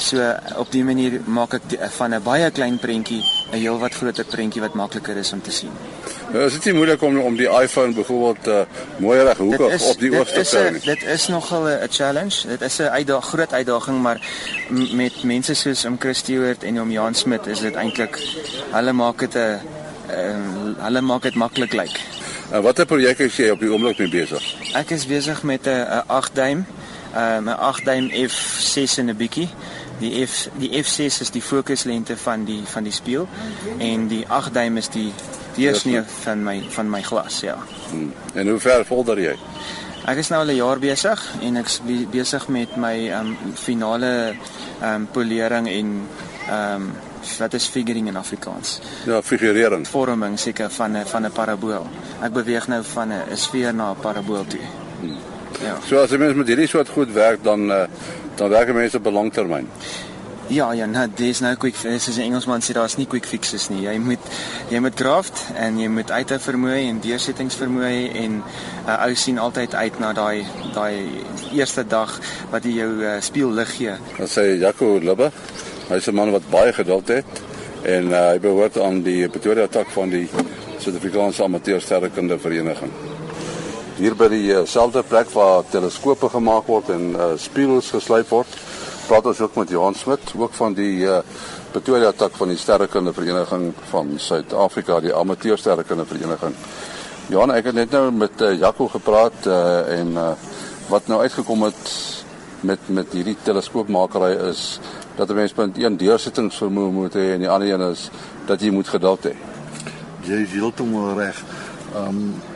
So 0.00 0.24
op 0.56 0.70
die 0.72 0.82
manier 0.84 1.18
maak 1.28 1.54
ek 1.58 1.66
die, 1.68 1.78
van 1.96 2.14
'n 2.16 2.22
baie 2.24 2.50
klein 2.50 2.78
prentjie 2.78 3.20
'n 3.52 3.58
heelwat 3.60 3.94
groter 3.94 4.24
prentjie 4.24 4.60
wat 4.60 4.74
makliker 4.74 5.16
is 5.16 5.32
om 5.32 5.42
te 5.42 5.50
sien. 5.52 5.72
Nou, 6.32 6.44
is 6.46 6.52
dit 6.52 6.64
nie 6.64 6.74
moeilik 6.74 7.02
om 7.02 7.18
om 7.18 7.36
die 7.36 7.48
iPhone 7.48 7.92
byvoorbeeld 7.94 8.46
uh, 8.46 8.60
mooi 8.98 9.22
reg 9.22 9.36
hoekig 9.36 9.82
op 9.82 9.98
die 9.98 10.12
oog 10.18 10.28
te 10.28 10.44
kry 10.50 10.70
nie? 10.70 10.80
Dit 10.84 11.02
is 11.02 11.28
nogal 11.28 11.68
'n 11.68 11.88
challenge. 11.90 12.48
Dit 12.48 12.60
is 12.62 12.78
'n 12.78 12.82
uitdaging, 12.82 13.32
groot 13.32 13.52
uitdaging, 13.52 14.02
maar 14.02 14.20
met 14.92 15.22
mense 15.22 15.54
soos 15.54 15.84
om 15.84 15.96
Chris 15.98 16.18
Stewart 16.18 16.64
en 16.64 16.80
om 16.80 16.90
Jan 16.90 17.14
Smit 17.14 17.46
is 17.46 17.60
dit 17.60 17.74
eintlik 17.74 18.18
hulle 18.72 18.92
maak 18.92 19.18
dit 19.18 19.34
'n 19.34 19.60
hulle 20.78 21.00
maak 21.00 21.22
dit 21.22 21.34
maklik 21.34 21.72
lyk. 21.72 21.92
Like. 21.92 22.00
En 22.50 22.62
watter 22.62 22.86
projek 22.86 23.20
is 23.22 23.36
jy 23.38 23.52
op 23.54 23.60
die 23.62 23.68
oomblik 23.70 23.98
mee 23.98 24.10
besig? 24.10 24.42
Ek 24.74 24.90
is 24.90 25.04
besig 25.06 25.42
met 25.46 25.66
'n 25.70 26.02
8 26.06 26.34
duim, 26.34 26.66
'n 27.14 27.48
8 27.48 27.84
duim 27.84 28.10
F6 28.10 28.98
en 28.98 29.10
'n 29.10 29.16
bietjie. 29.16 29.48
Die 29.98 30.26
F 30.26 30.48
die 30.56 30.84
F6 30.84 31.20
is 31.20 31.30
die 31.30 31.42
fokuslengte 31.42 32.16
van 32.16 32.44
die 32.44 32.62
van 32.64 32.82
die 32.82 32.92
spieël 32.92 33.28
en 33.78 34.08
die 34.08 34.24
8 34.28 34.54
duim 34.54 34.76
is 34.76 34.88
die 34.88 35.12
deursnee 35.56 36.02
van 36.22 36.42
my 36.42 36.62
van 36.68 36.90
my 36.90 37.02
glas, 37.02 37.40
ja. 37.40 37.58
Hmm. 37.90 38.12
En 38.34 38.48
hoe 38.48 38.58
ver 38.58 38.86
vorder 38.86 39.20
jy? 39.20 39.36
Ek 40.08 40.16
is 40.16 40.28
nou 40.28 40.40
al 40.40 40.50
'n 40.50 40.56
jaar 40.56 40.78
besig 40.78 41.20
en 41.40 41.56
ek 41.56 41.66
is 41.66 41.80
besig 42.10 42.48
met 42.48 42.76
my 42.76 43.10
um, 43.12 43.36
finale 43.54 44.34
um, 44.82 45.06
polering 45.12 45.68
en 45.68 46.08
um, 46.50 46.92
wat 47.38 47.54
is 47.54 47.66
figuring 47.66 48.08
in 48.08 48.16
Afrikaans? 48.16 48.80
Ja, 49.04 49.22
figurering. 49.22 49.86
Vorming 49.88 50.38
seker 50.38 50.70
van 50.70 50.96
'n 50.96 51.06
van 51.06 51.26
'n 51.26 51.32
parabool. 51.32 51.86
Ek 52.22 52.32
beweeg 52.32 52.68
nou 52.68 52.82
van 52.84 53.12
'n 53.12 53.36
sfeer 53.36 53.74
na 53.74 53.90
'n 53.90 54.00
parabool 54.00 54.46
toe. 54.46 54.64
Hmm. 55.00 55.29
Ja. 55.62 55.76
So 55.86 56.00
as 56.02 56.10
jy 56.10 56.18
mens 56.18 56.34
met 56.38 56.48
hierdie 56.48 56.68
soort 56.70 56.88
goed 56.88 57.12
werk 57.12 57.42
dan 57.44 57.70
uh, 57.70 57.84
dan 58.36 58.48
werk 58.48 58.72
mense 58.74 58.96
op 58.96 59.10
langtermyn. 59.12 59.68
Ja, 60.50 60.72
ja, 60.72 60.86
nou 60.86 61.04
dis 61.14 61.38
nou 61.40 61.52
quick 61.54 61.76
fix. 61.78 62.08
As 62.08 62.16
'n 62.16 62.26
Engelsman 62.26 62.60
sê 62.60 62.72
daar's 62.74 62.96
nie 62.96 63.06
quick 63.06 63.24
fixes 63.24 63.68
nie. 63.68 63.84
Jy 63.86 63.98
moet 63.98 64.18
jy 64.68 64.80
moet 64.80 64.96
graft 64.98 65.44
en 65.54 65.78
jy 65.78 65.88
moet 65.88 66.10
uithou 66.10 66.38
vermoë 66.38 66.88
en 66.88 67.00
deursettingsvermoë 67.00 68.14
en 68.14 68.32
'n 68.32 68.42
uh, 68.86 69.04
ou 69.06 69.14
sien 69.14 69.38
altyd 69.38 69.74
uit 69.74 69.98
na 69.98 70.12
daai 70.12 70.46
daai 70.74 71.08
eerste 71.52 71.86
dag 71.86 72.18
wat 72.50 72.64
jy 72.64 72.72
jou 72.82 72.90
uh, 73.02 73.20
speel 73.20 73.52
lig 73.52 73.76
gee. 73.76 73.94
Dan 74.18 74.26
sê 74.26 74.58
Jaco 74.58 74.98
Lubbe 74.98 75.30
Hy's 75.90 76.06
'n 76.06 76.14
man 76.14 76.30
wat 76.30 76.50
baie 76.50 76.72
geduld 76.72 77.08
het 77.08 77.26
en 77.82 78.10
uh, 78.10 78.30
hy 78.30 78.38
behoort 78.38 78.78
aan 78.78 79.02
die 79.02 79.28
Pretoria 79.28 79.66
tak 79.66 79.90
van 79.90 80.10
die 80.10 80.28
Suid-Afrikaanse 80.78 81.42
Amateur 81.42 81.80
Sterrekunde 81.80 82.38
Vereniging. 82.38 83.09
Hier 84.00 84.14
by 84.16 84.30
die 84.32 84.46
uh, 84.48 84.62
selfde 84.64 85.02
plek 85.04 85.28
waar 85.34 85.66
teleskope 85.68 86.30
gemaak 86.32 86.70
word 86.72 86.88
en 86.94 87.02
uh, 87.12 87.24
spieëls 87.36 87.90
geslyp 87.92 88.30
word, 88.32 88.54
praat 89.04 89.26
ons 89.28 89.40
ook 89.44 89.58
met 89.60 89.72
Johan 89.74 89.96
Smit, 89.98 90.30
ook 90.40 90.54
van 90.56 90.72
die 90.72 91.02
uh, 91.04 91.18
Pretoria 91.74 92.08
tak 92.16 92.32
van 92.40 92.48
die 92.48 92.56
Sterrekunde 92.56 93.12
Vereniging 93.12 93.66
van 93.90 94.14
Suid-Afrika, 94.16 95.02
die 95.04 95.12
Amateur 95.12 95.60
Sterrekunde 95.60 96.06
Vereniging. 96.08 96.56
Johan, 97.28 97.52
ek 97.52 97.68
het 97.68 97.76
net 97.76 97.92
nou 97.92 98.06
met 98.22 98.40
uh, 98.40 98.54
Jaco 98.56 98.86
gepraat 98.88 99.44
uh, 99.44 99.58
en 99.98 100.16
uh, 100.16 100.30
wat 100.88 101.10
nou 101.12 101.20
uitgekom 101.20 101.66
het 101.68 101.92
met 102.64 102.88
met 102.88 103.12
hierdie 103.12 103.36
teleskoopmakery 103.44 104.30
is 104.48 104.78
dat 105.18 105.28
'n 105.28 105.42
mens 105.42 105.52
punt 105.52 105.76
een 105.76 106.00
deursettingsvermoë 106.00 106.92
moet 106.92 107.18
hê 107.20 107.34
en 107.34 107.44
die 107.44 107.50
ander 107.52 107.68
een 107.68 107.84
is 107.90 108.08
dat 108.48 108.64
jy 108.64 108.72
moet 108.72 108.88
geduld 108.88 109.28
hê. 109.28 109.36
Jy 110.24 110.40
is 110.40 110.56
heeltemal 110.56 111.20
reg. 111.20 111.44
Ehm 111.92 112.08
um, 112.08 112.49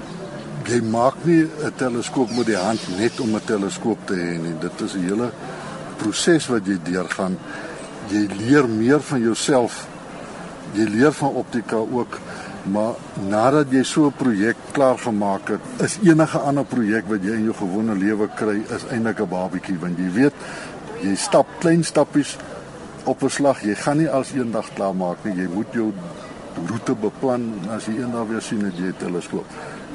jy 0.68 0.80
maak 0.80 1.14
nie 1.24 1.44
'n 1.44 1.72
teleskoop 1.76 2.30
met 2.36 2.46
die 2.46 2.56
hand 2.56 2.80
net 2.98 3.20
om 3.20 3.34
'n 3.34 3.44
teleskoop 3.44 3.98
te 4.06 4.14
hê 4.14 4.38
nie. 4.40 4.54
Dit 4.60 4.80
is 4.80 4.94
'n 4.94 5.06
hele 5.08 5.30
proses 5.96 6.46
wat 6.46 6.66
jy 6.66 6.78
deurgaan. 6.82 7.38
Jy 8.08 8.28
leer 8.38 8.68
meer 8.68 9.00
van 9.00 9.20
jouself. 9.20 9.86
Jy 10.72 10.84
leer 10.84 11.12
van 11.12 11.28
optika 11.28 11.76
ook. 11.76 12.18
Maar 12.64 12.94
nadat 13.28 13.70
jy 13.70 13.82
so 13.82 14.06
'n 14.06 14.12
projek 14.12 14.56
klaar 14.72 14.98
gemaak 14.98 15.48
het, 15.48 15.60
is 15.78 15.98
enige 16.02 16.38
ander 16.38 16.64
projek 16.64 17.04
wat 17.08 17.22
jy 17.22 17.32
in 17.32 17.44
jou 17.44 17.54
gewone 17.54 17.94
lewe 17.94 18.28
kry, 18.34 18.62
is 18.74 18.84
eintlik 18.90 19.20
'n 19.20 19.28
babietjie 19.28 19.78
want 19.78 19.98
jy 19.98 20.10
weet 20.12 20.32
jy 21.02 21.14
stap 21.14 21.46
klein 21.58 21.84
stappies 21.84 22.36
op 23.04 23.22
'n 23.22 23.28
slag. 23.28 23.62
Jy 23.62 23.74
gaan 23.74 23.96
nie 23.96 24.08
als 24.08 24.32
eendag 24.32 24.72
klaar 24.74 24.94
maak 24.94 25.16
nie. 25.24 25.34
Jy 25.34 25.48
moet 25.54 25.66
jou 25.72 25.92
roete 26.68 26.94
beplan 26.94 27.52
as 27.70 27.86
jy 27.86 27.98
eendag 27.98 28.28
weer 28.28 28.42
sien 28.42 28.60
dat 28.60 28.76
jy 28.76 28.86
'n 28.86 28.96
teleskoop. 28.98 29.46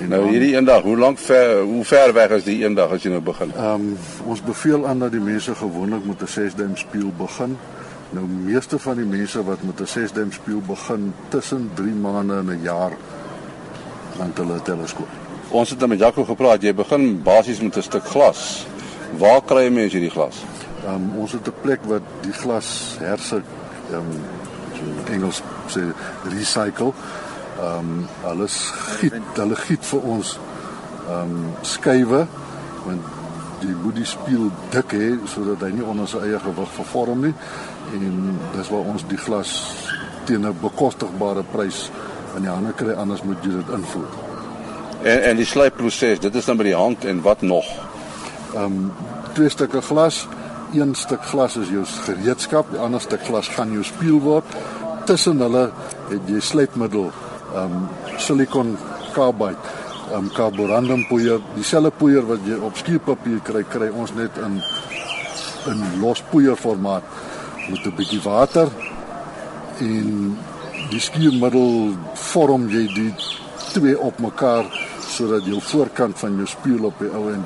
Nou 0.08 0.22
hierdie 0.30 0.54
eendag, 0.56 0.82
hoe 0.82 0.98
lank 0.98 1.18
ver 1.20 1.62
hoe 1.62 1.84
ver 1.84 2.14
weg 2.14 2.32
is 2.38 2.44
die 2.44 2.62
eendag 2.64 2.94
as 2.96 3.04
jy 3.04 3.12
nou 3.12 3.22
begin? 3.24 3.52
Ehm 3.56 3.74
um, 3.74 3.98
ons 4.32 4.42
beveel 4.44 4.88
aan 4.88 5.00
dat 5.04 5.12
die 5.12 5.24
mense 5.24 5.56
gewoonlik 5.56 6.06
met 6.06 6.22
'n 6.22 6.28
6 6.28 6.56
duim 6.56 6.78
spieël 6.78 7.12
begin. 7.18 7.58
Nou 8.10 8.26
meeste 8.26 8.80
van 8.80 8.96
die 8.96 9.06
mense 9.06 9.44
wat 9.44 9.64
met 9.64 9.82
'n 9.82 9.86
6 9.86 10.12
duim 10.12 10.32
spieël 10.32 10.62
begin 10.68 11.14
tussen 11.28 11.70
3 11.74 11.94
maande 11.94 12.38
en 12.38 12.50
'n 12.50 12.62
jaar 12.62 12.92
dan 14.18 14.32
hulle 14.36 14.62
teleskoop. 14.62 15.08
Ons 15.50 15.70
het 15.70 15.88
met 15.88 16.00
Jaco 16.00 16.24
gepraat, 16.24 16.62
jy 16.62 16.74
begin 16.74 17.22
basies 17.24 17.62
met 17.62 17.78
'n 17.78 17.82
stuk 17.82 18.06
glas. 18.06 18.68
Waar 19.18 19.42
kry 19.42 19.64
jy 19.64 19.72
mense 19.72 19.98
hierdie 19.98 20.16
glas? 20.16 20.44
Ehm 20.86 20.96
um, 20.96 21.12
ons 21.18 21.32
het 21.32 21.48
'n 21.48 21.54
plek 21.62 21.80
wat 21.84 22.02
die 22.22 22.34
glas 22.34 22.96
herse 23.00 23.42
ehm 23.92 24.00
um, 24.00 24.40
Engels 25.14 25.42
sê 25.68 25.82
recycle. 26.30 26.94
Ehm 27.60 27.80
um, 27.80 28.08
alles 28.24 28.72
giet, 29.00 29.14
hulle 29.36 29.56
giet 29.56 29.86
vir 29.86 30.06
ons 30.16 30.36
ehm 31.10 31.34
um, 31.34 31.50
skuwe 31.62 32.26
want 32.86 33.02
die 33.60 33.74
moet 33.84 33.96
die 33.96 34.08
spieël 34.08 34.48
dik 34.72 34.96
hê 34.96 35.10
sodat 35.28 35.66
hy 35.68 35.74
nie 35.76 35.84
onder 35.84 36.08
sy 36.08 36.22
eie 36.24 36.40
gewig 36.40 36.72
vervorm 36.78 37.26
nie 37.28 37.34
en 37.98 38.40
dis 38.56 38.72
waar 38.72 38.88
ons 38.94 39.04
die 39.12 39.20
glas 39.20 39.52
teen 40.30 40.48
'n 40.48 40.56
bekostigbare 40.62 41.44
prys 41.52 41.90
in 42.38 42.48
die 42.48 42.54
hande 42.54 42.74
kry 42.74 42.94
anders 42.94 43.24
moet 43.24 43.44
jy 43.44 43.52
dit 43.58 43.70
invoer. 43.76 44.10
En 45.04 45.24
en 45.24 45.36
die 45.36 45.46
slypproses, 45.46 46.20
dit 46.20 46.36
is 46.36 46.46
dan 46.46 46.58
by 46.58 46.64
die 46.64 46.76
hand 46.76 47.06
en 47.06 47.22
wat 47.22 47.42
nog? 47.42 47.66
Ehm 48.56 48.64
um, 48.64 48.92
twee 49.34 49.50
stukke 49.50 49.82
glas 49.82 50.28
een 50.74 50.96
stuk 50.96 51.24
glas 51.26 51.56
is 51.58 51.70
jou 51.70 51.86
gereedskap, 51.86 52.72
die 52.72 52.80
ander 52.80 53.02
stuk 53.02 53.24
glas 53.26 53.48
gaan 53.48 53.72
jou 53.72 53.84
spieël 53.84 54.20
word. 54.22 54.46
Tussen 55.06 55.40
hulle 55.42 55.72
het 56.10 56.28
jy 56.30 56.40
slypmiddel, 56.40 57.10
um, 57.56 57.88
silikon 58.18 58.78
carbide, 59.14 59.58
ehm 60.10 60.26
um, 60.26 60.30
carborundum 60.34 61.06
poeier, 61.10 61.42
dieselfde 61.56 61.92
poeier 61.92 62.26
wat 62.26 62.46
jy 62.46 62.58
op 62.66 62.78
skuurpapier 62.78 63.42
kry, 63.46 63.64
kry 63.64 63.90
ons 63.90 64.14
net 64.18 64.38
in 64.46 64.62
in 65.68 65.82
los 66.02 66.22
poeier 66.32 66.56
formaat 66.56 67.04
met 67.70 67.86
'n 67.86 67.96
bietjie 67.96 68.22
water 68.24 68.70
en 69.80 70.38
die 70.90 71.00
skuurmiddel 71.00 71.96
vorm 72.14 72.70
jy 72.70 72.86
die 72.94 73.14
twee 73.74 74.00
op 74.00 74.20
mekaar 74.20 74.66
sodat 75.00 75.46
jou 75.46 75.62
voorkant 75.62 76.20
van 76.20 76.38
jou 76.38 76.48
spieël 76.48 76.86
op 76.90 77.00
die 77.00 77.12
ou 77.14 77.34
end 77.34 77.46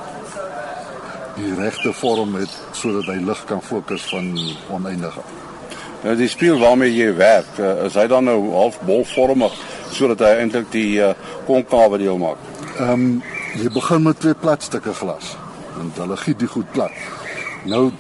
die 1.35 1.55
regte 1.57 1.93
vorm 1.93 2.35
het 2.35 2.53
sodat 2.71 3.09
hy 3.11 3.19
lig 3.25 3.45
kan 3.49 3.61
fokus 3.61 4.05
van 4.11 4.37
oneindig 4.69 5.17
af. 5.17 5.31
Nou 6.03 6.15
die 6.15 6.27
spieël 6.27 6.59
waarmee 6.59 6.93
jy 6.93 7.13
werk, 7.15 7.57
uh, 7.59 7.85
is 7.85 7.95
hy 7.95 8.07
dan 8.11 8.27
nou 8.27 8.39
half 8.51 8.79
bolvormig 8.85 9.53
sodat 9.93 10.19
hy 10.25 10.33
eintlik 10.41 10.71
die 10.71 10.99
uh, 11.01 11.13
konkave 11.47 11.97
deel 12.01 12.17
maak. 12.17 12.37
Ehm 12.79 12.91
um, 12.91 13.21
jy 13.53 13.69
begin 13.69 14.01
met 14.01 14.19
twee 14.19 14.33
plat 14.33 14.63
stukke 14.65 14.93
glas 14.97 15.35
en 15.79 15.91
hulle 15.95 16.17
giet 16.17 16.39
dit 16.39 16.49
goed 16.49 16.71
plat. 16.73 16.91
Nou 17.69 17.91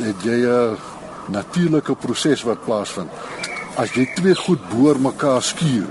het 0.00 0.24
jy 0.26 0.38
'n 0.46 0.76
natuurlike 1.28 1.94
proses 1.94 2.42
wat 2.42 2.64
plaasvind. 2.64 3.10
As 3.76 3.92
jy 3.94 4.08
twee 4.14 4.34
goed 4.34 4.68
boor 4.68 5.00
mekaar 5.00 5.42
skuur, 5.42 5.86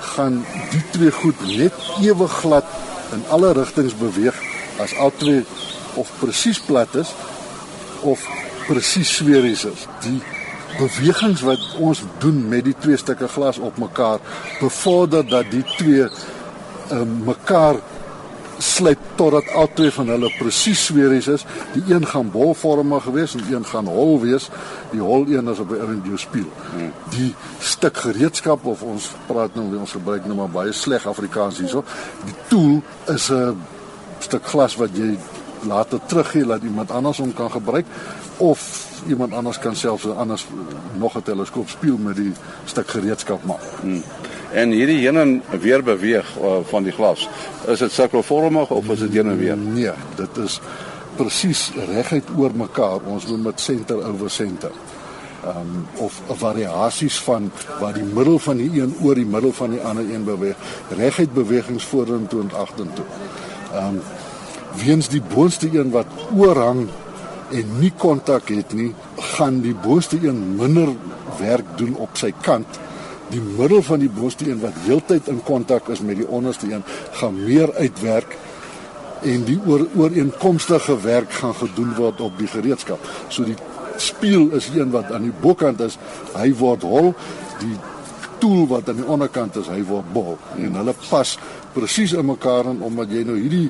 gaan 0.00 0.44
die 0.70 0.82
twee 0.90 1.10
goed 1.10 1.40
net 1.46 1.72
ewe 2.00 2.28
glad 2.28 2.64
in 3.12 3.22
alle 3.28 3.52
rigtings 3.52 3.94
beweeg 3.96 4.36
as 4.78 4.96
al 4.98 5.12
twee 5.16 5.44
of 5.94 6.10
presies 6.18 6.60
plat 6.60 6.94
is 6.94 7.14
of 8.00 8.20
presies 8.66 9.16
sferies 9.16 9.64
is. 9.64 9.86
Die 10.00 10.20
bewegings 10.78 11.42
wat 11.46 11.76
ons 11.78 12.02
doen 12.18 12.48
met 12.48 12.64
die 12.64 12.76
twee 12.78 12.96
stukke 12.96 13.28
glas 13.28 13.58
op 13.58 13.78
mekaar 13.78 14.18
bevorder 14.60 15.26
dat 15.28 15.50
die 15.50 15.64
twee 15.76 16.08
um, 16.92 17.20
mekaar 17.24 17.80
sluit 18.58 18.98
totdat 19.14 19.48
al 19.54 19.68
twee 19.74 19.90
van 19.90 20.08
hulle 20.08 20.30
presies 20.38 20.84
sferies 20.84 21.26
is. 21.28 21.44
Die 21.72 21.94
een 21.94 22.06
gaan 22.06 22.30
bolvormig 22.30 23.04
wees 23.14 23.34
en 23.34 23.42
die 23.46 23.56
een 23.56 23.66
gaan 23.66 23.86
hol 23.90 24.20
wees. 24.22 24.48
Die 24.92 25.02
hol 25.02 25.26
een 25.28 25.48
is 25.48 25.58
op 25.58 25.70
'n 25.70 25.86
radio 25.90 26.16
spieël. 26.16 26.50
Die 27.10 27.34
stuk 27.58 27.96
gereedskap 27.96 28.64
of 28.64 28.82
ons 28.82 29.10
praat 29.26 29.54
nou 29.54 29.76
ons 29.76 29.90
gebruik 29.90 30.24
nou 30.24 30.36
maar 30.36 30.50
baie 30.50 30.72
sleg 30.72 31.06
Afrikaans 31.06 31.58
hierso. 31.58 31.84
Die 32.24 32.34
tool 32.48 32.82
is 33.14 33.30
'n 33.30 33.56
stuk 34.18 34.46
glas 34.46 34.76
wat 34.76 34.90
jy 34.92 35.18
later 35.66 36.00
teruggee 36.06 36.46
dat 36.46 36.62
iemand 36.62 36.90
anders 36.90 37.18
hom 37.18 37.34
kan 37.34 37.50
gebruik 37.50 37.86
of 38.36 38.88
iemand 39.06 39.32
anders 39.32 39.58
kan 39.58 39.76
selfs 39.76 40.06
anders 40.08 40.46
nog 40.96 41.16
'n 41.16 41.22
teleskoop 41.22 41.68
speel 41.68 41.96
met 41.96 42.16
die 42.16 42.32
stuk 42.64 42.88
gereedskap 42.88 43.44
maak. 43.44 43.62
Hmm. 43.80 44.02
En 44.52 44.70
hierdie 44.70 44.98
heen 44.98 45.16
en 45.16 45.42
weer 45.60 45.82
beweeg 45.82 46.36
uh, 46.38 46.56
van 46.64 46.82
die 46.82 46.92
glas. 46.92 47.28
Is 47.66 47.78
dit 47.78 47.92
sirkelvormig 47.92 48.70
of 48.70 48.88
is 48.88 48.98
dit 48.98 49.12
heen 49.12 49.30
en 49.30 49.38
weer? 49.38 49.56
Nee, 49.56 49.90
dit 50.16 50.36
is 50.36 50.60
presies 51.16 51.72
reguit 51.88 52.24
oor 52.36 52.50
mekaar. 52.54 53.02
Ons 53.06 53.26
noem 53.26 53.42
dit 53.42 53.60
center 53.60 54.04
over 54.04 54.30
center. 54.30 54.70
Ehm 55.44 55.58
um, 55.58 55.86
of 55.94 56.22
variasies 56.40 57.18
van 57.20 57.50
waar 57.80 57.92
die 57.92 58.04
middel 58.04 58.38
van 58.38 58.56
die 58.56 58.80
een 58.80 58.94
oor 59.02 59.14
die 59.14 59.26
middel 59.26 59.52
van 59.52 59.70
die 59.70 59.80
ander 59.80 60.14
een 60.14 60.24
beweeg. 60.24 60.56
Reguit 60.96 61.32
bewegings 61.32 61.84
vorentoe 61.84 62.40
en 62.40 62.52
agtertoe. 62.54 63.04
Ehm 63.72 63.86
um, 63.86 64.00
weens 64.84 65.08
die 65.08 65.22
boonste 65.34 65.68
een 65.78 65.90
wat 65.90 66.06
oorhang 66.36 66.88
en 67.52 67.76
nie 67.80 67.92
kontak 67.98 68.48
het 68.48 68.72
nie, 68.72 68.92
gaan 69.36 69.60
die 69.64 69.74
boonste 69.74 70.18
een 70.22 70.40
minder 70.56 70.94
werk 71.38 71.76
doen 71.78 71.96
op 71.96 72.16
sy 72.16 72.32
kant. 72.44 72.80
Die 73.32 73.40
middel 73.40 73.82
van 73.82 74.02
die 74.02 74.10
boonste 74.12 74.48
een 74.48 74.60
wat 74.62 74.78
heeltyd 74.86 75.28
in 75.32 75.42
kontak 75.44 75.88
is 75.92 76.00
met 76.00 76.20
die 76.20 76.28
onderste 76.28 76.70
een, 76.72 76.84
gaan 77.20 77.38
meer 77.44 77.72
uitwerk 77.74 78.36
en 79.24 79.44
die 79.48 79.58
oor, 79.66 79.86
ooreenkomstige 79.96 80.98
werk 81.00 81.32
gaan 81.32 81.54
gedoen 81.56 81.94
word 81.96 82.20
op 82.20 82.36
die 82.38 82.48
gereedskap. 82.50 83.00
So 83.28 83.46
die 83.48 83.56
spieël 83.96 84.50
is 84.58 84.68
een 84.74 84.92
wat 84.92 85.12
aan 85.12 85.28
die 85.28 85.36
bokant 85.40 85.80
is, 85.80 85.98
hy 86.34 86.50
word 86.58 86.84
hol, 86.84 87.12
die 87.62 87.76
tool 88.42 88.66
wat 88.68 88.88
aan 88.88 89.00
die 89.00 89.08
onderkant 89.08 89.56
is, 89.60 89.70
hy 89.72 89.80
word 89.88 90.08
bol 90.12 90.34
en 90.58 90.78
hulle 90.80 90.94
pas 91.08 91.36
presies 91.74 92.12
in 92.12 92.26
mekaar 92.28 92.68
in 92.72 92.82
omdat 92.84 93.12
jy 93.14 93.24
nou 93.26 93.36
hierdie 93.38 93.68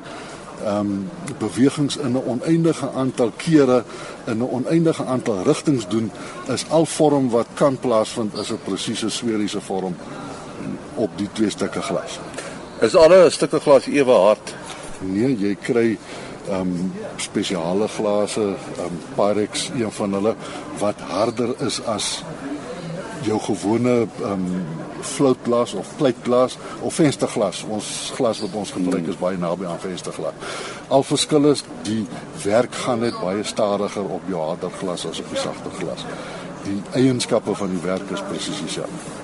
ehm 0.63 0.79
um, 0.79 1.11
bewegings 1.39 1.97
in 1.97 2.13
'n 2.13 2.23
oneindige 2.27 2.91
aantal 2.97 3.33
kere 3.37 3.85
in 4.27 4.39
'n 4.39 4.49
oneindige 4.51 5.05
aantal 5.05 5.43
rigtings 5.43 5.89
doen 5.89 6.11
is 6.49 6.65
al 6.69 6.87
vorm 6.87 7.31
wat 7.31 7.47
kan 7.55 7.79
plaasvind 7.79 8.39
is 8.39 8.51
'n 8.51 8.59
presiese 8.65 9.11
sferiese 9.11 9.61
vorm 9.61 9.97
op 10.95 11.11
die 11.17 11.29
twee 11.33 11.51
stukke 11.51 11.83
glas. 11.83 12.19
Is 12.81 12.97
alle 12.97 13.31
stukke 13.31 13.61
glas 13.61 13.87
ewe 13.87 14.13
hard? 14.13 14.55
Nee, 15.01 15.37
jy 15.37 15.57
kry 15.61 15.99
ehm 16.49 16.61
um, 16.61 16.93
spesiale 17.17 17.89
glase, 17.89 18.41
ehm 18.41 18.85
um, 18.85 18.99
Pyrex 19.15 19.71
een 19.79 19.93
van 19.93 20.13
hulle 20.13 20.35
wat 20.79 21.01
harder 21.01 21.55
is 21.59 21.81
as 21.85 22.25
jou 23.27 23.41
gewone 23.41 24.07
ehm 24.23 24.33
um, 24.33 24.65
vloutglas 25.05 25.75
of 25.75 25.89
pleitglas 25.97 26.57
of 26.81 26.95
vensterglas. 26.95 27.65
Ons 27.69 28.13
glas 28.17 28.41
wat 28.41 28.55
ons 28.57 28.71
gebruik 28.73 29.09
is 29.13 29.19
baie 29.21 29.37
naby 29.37 29.67
aan 29.69 29.81
vensterglas. 29.81 30.55
Al 30.89 31.05
verskil 31.05 31.51
is 31.51 31.65
die 31.85 32.07
werk 32.45 32.75
gaan 32.85 33.05
net 33.05 33.19
baie 33.21 33.45
stadiger 33.45 34.09
op 34.17 34.25
jou 34.29 34.41
harder 34.41 34.73
glas 34.79 35.05
as 35.07 35.21
op 35.21 35.29
die 35.29 35.41
sagter 35.41 35.77
glas. 35.81 36.07
Die 36.65 36.81
eienskappe 36.97 37.55
van 37.55 37.75
die 37.75 37.83
werk 37.85 38.11
is 38.17 38.25
presies 38.31 38.63
dieselfde. 38.65 39.21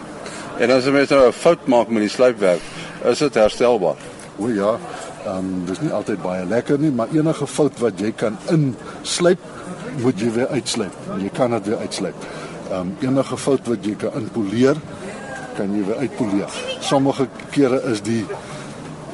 En 0.61 0.71
as 0.71 0.85
jy 0.85 0.93
met 0.93 1.13
'n 1.13 1.33
fout 1.33 1.67
maak 1.67 1.89
met 1.89 2.03
die 2.03 2.13
slypwerk, 2.13 2.61
is 3.05 3.19
dit 3.19 3.35
herstelbaar. 3.35 3.97
O 4.37 4.49
ja, 4.49 4.79
ehm 5.25 5.39
um, 5.39 5.65
dis 5.67 5.81
nie 5.81 5.93
altyd 5.93 6.23
baie 6.23 6.45
lekker 6.45 6.79
nie, 6.79 6.91
maar 6.91 7.09
enige 7.13 7.47
fout 7.47 7.79
wat 7.79 8.01
jy 8.01 8.13
kan 8.13 8.37
inslyp, 8.49 9.41
moet 10.03 10.21
jy 10.21 10.31
weer 10.33 10.49
uitslyp. 10.49 10.93
Jy 11.19 11.29
kan 11.29 11.51
dit 11.51 11.67
weer 11.67 11.79
uitslyp. 11.79 12.15
Um, 12.71 12.93
enige 13.03 13.37
fout 13.37 13.67
wat 13.67 13.83
jy 13.83 13.97
kan 13.99 14.15
inpoleer, 14.15 14.79
kan 15.57 15.73
jy 15.75 15.81
weer 15.89 16.05
uitpoleer. 16.05 16.59
Sommige 16.87 17.27
kere 17.51 17.81
is 17.91 17.99
die 18.07 18.23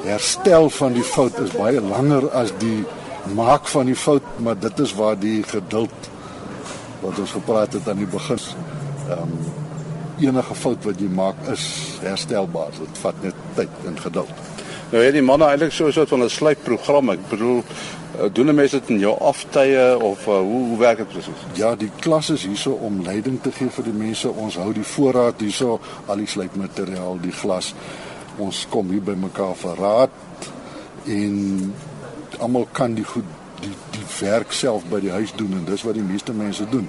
herstel 0.05 0.69
van 0.77 0.93
die 0.93 1.05
fout 1.07 1.39
is 1.41 1.55
baie 1.57 1.81
langer 1.81 2.29
as 2.37 2.53
die 2.61 2.85
maak 3.35 3.65
van 3.73 3.89
die 3.89 3.97
fout, 3.97 4.27
maar 4.45 4.59
dit 4.61 4.83
is 4.85 4.93
waar 4.99 5.17
die 5.19 5.41
geduld 5.49 6.11
wat 7.01 7.19
ons 7.23 7.33
gepraat 7.33 7.79
het 7.79 7.89
aan 7.89 8.05
die 8.05 8.11
begin. 8.13 8.43
Ehm 9.09 9.23
um, 9.25 9.39
enige 10.17 10.55
fout 10.57 10.85
wat 10.89 11.01
jy 11.01 11.09
maak 11.13 11.41
is 11.53 11.65
herstelbaar. 12.01 12.77
Dit 12.77 13.01
vat 13.03 13.25
net 13.25 13.41
tyd 13.57 13.83
en 13.89 13.99
geduld. 14.01 14.45
Nou 14.93 15.03
ja, 15.05 15.11
die 15.13 15.25
manne 15.25 15.49
eintlik 15.51 15.73
so 15.73 15.87
'n 15.87 15.93
soort 15.93 16.09
van 16.09 16.23
'n 16.23 16.29
slypprogram. 16.31 17.11
Ek 17.11 17.29
bedoel 17.29 17.65
Eh, 18.17 18.33
doen 18.33 18.55
mense 18.55 18.79
dit 18.81 18.89
in 18.89 18.99
jou 18.99 19.13
aftye 19.21 19.99
of 20.01 20.27
uh, 20.27 20.39
hoe 20.39 20.63
hoe 20.69 20.79
werk 20.79 20.97
dit 21.03 21.09
presies? 21.09 21.43
Ja, 21.53 21.75
die 21.77 21.91
klas 22.01 22.31
is 22.31 22.47
hierso 22.49 22.71
om 22.71 23.03
leiding 23.05 23.41
te 23.43 23.53
gee 23.53 23.69
vir 23.69 23.85
die 23.85 23.93
mense. 23.93 24.31
Ons 24.33 24.57
hou 24.57 24.71
die 24.73 24.85
voorraad 24.85 25.43
hierso, 25.45 25.77
al 26.07 26.23
die 26.25 26.29
slypmateriaal, 26.33 27.21
die 27.21 27.35
glas. 27.37 27.75
Ons 28.41 28.63
kom 28.73 28.89
hier 28.95 29.05
by 29.05 29.19
mekaar 29.21 29.53
vir 29.61 29.77
raad 29.81 30.49
en 31.13 31.37
almal 32.41 32.65
kan 32.73 32.97
die 32.97 33.05
goed 33.05 33.29
die 33.61 33.75
die 33.93 34.09
werk 34.21 34.53
self 34.53 34.89
by 34.91 35.01
die 35.05 35.13
huis 35.13 35.37
doen 35.37 35.53
en 35.59 35.69
dis 35.69 35.85
wat 35.85 36.01
die 36.01 36.09
meeste 36.09 36.33
mense 36.33 36.65
doen. 36.73 36.89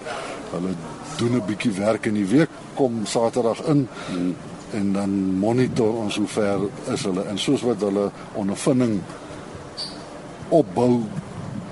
Hulle 0.55 0.75
doen 1.19 1.35
'n 1.35 1.45
bietjie 1.47 1.75
werk 1.75 2.07
in 2.07 2.15
die 2.23 2.27
week, 2.37 2.49
kom 2.75 3.05
Saterdag 3.05 3.65
in 3.67 3.87
hmm. 4.07 4.35
en 4.71 4.93
dan 4.93 5.11
monitor 5.43 6.03
ons 6.07 6.15
hoe 6.15 6.27
ver 6.27 6.59
is 6.93 7.03
hulle 7.03 7.23
en 7.27 7.37
soos 7.37 7.61
wat 7.61 7.81
hulle 7.81 8.11
ondervinding 8.33 9.01
opbou 10.49 11.01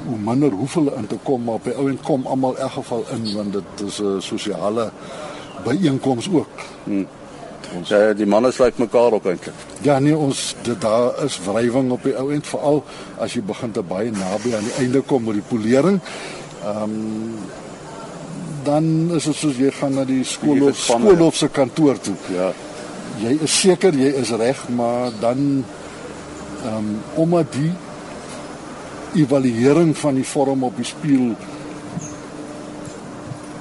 hoe 0.05 0.17
minder 0.21 0.51
hoef 0.51 0.73
hulle 0.73 0.93
in 0.95 1.07
te 1.07 1.17
kom 1.23 1.43
maar 1.43 1.61
op 1.61 1.63
die 1.63 1.73
ouend 1.73 2.01
kom 2.01 2.25
almal 2.29 2.55
in 2.55 2.61
elk 2.67 2.71
geval 2.71 3.05
in 3.15 3.29
want 3.35 3.53
dit 3.53 3.85
is 3.88 4.01
'n 4.01 4.21
sosiale 4.21 4.91
byeenkoms 5.63 6.29
ook. 6.31 6.65
Hmm. 6.83 7.07
Ons 7.75 7.89
ja, 7.89 8.13
die 8.13 8.27
manne 8.29 8.51
sluit 8.51 8.77
mekaar 8.77 9.17
op 9.17 9.25
eintlik. 9.25 9.55
Ja 9.81 9.99
nee 9.99 10.17
ons 10.17 10.55
dit 10.61 10.81
daar 10.81 11.23
is 11.25 11.39
wrywing 11.45 11.91
op 11.91 12.03
die 12.03 12.15
ouend 12.17 12.47
veral 12.47 12.83
as 13.17 13.33
jy 13.33 13.41
begin 13.41 13.71
te 13.71 13.81
baie 13.81 14.11
naby 14.11 14.55
aan 14.55 14.67
die 14.69 14.77
einde 14.83 15.01
kom 15.01 15.23
met 15.23 15.39
die 15.39 15.47
polering. 15.49 15.99
Ehm 16.63 16.83
um, 16.83 17.39
dan 18.65 18.85
is 19.13 19.27
dit 19.29 19.35
soos 19.35 19.57
jy 19.61 19.69
gaan 19.71 19.93
na 19.93 20.03
die 20.09 20.23
skool 20.25 20.63
of 20.67 20.77
skool 20.77 21.19
of 21.21 21.35
se 21.38 21.47
kantoor 21.53 21.99
toe. 22.01 22.15
Ja. 22.33 22.51
Jy 23.21 23.38
is 23.45 23.59
seker 23.59 23.93
jy 23.93 24.09
is 24.21 24.31
reg 24.33 24.63
maar 24.69 25.11
dan 25.19 25.65
ehm 26.63 26.77
um, 26.77 26.95
omdat 27.13 27.53
die 27.53 27.71
evaluering 29.15 29.97
van 29.97 30.15
die 30.15 30.28
vorm 30.28 30.63
op 30.63 30.75
die 30.75 30.86
spieël 30.86 31.36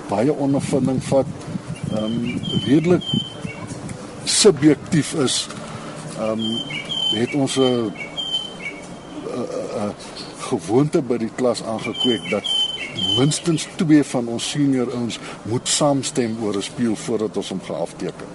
baie 0.08 0.32
ondervinding 0.32 1.02
vat 1.10 1.26
ehm 1.90 2.04
um, 2.04 2.40
redelik 2.66 3.04
subjektief 4.24 5.14
is 5.14 5.46
ehm 6.18 6.30
um, 6.30 6.44
het 7.14 7.34
ons 7.34 7.56
'n 7.58 7.92
gewoonte 10.50 11.02
by 11.02 11.16
die 11.18 11.30
klas 11.36 11.62
aangekweek 11.62 12.30
dat 12.30 12.46
minstens 13.18 13.66
twee 13.76 14.04
van 14.04 14.28
ons 14.28 14.50
senior 14.50 14.92
ouens 14.94 15.18
moet 15.50 15.68
saamstem 15.68 16.36
oor 16.42 16.56
'n 16.56 16.62
spieël 16.62 16.96
voordat 16.96 17.36
ons 17.36 17.48
hom 17.48 17.62
geafteken. 17.62 18.28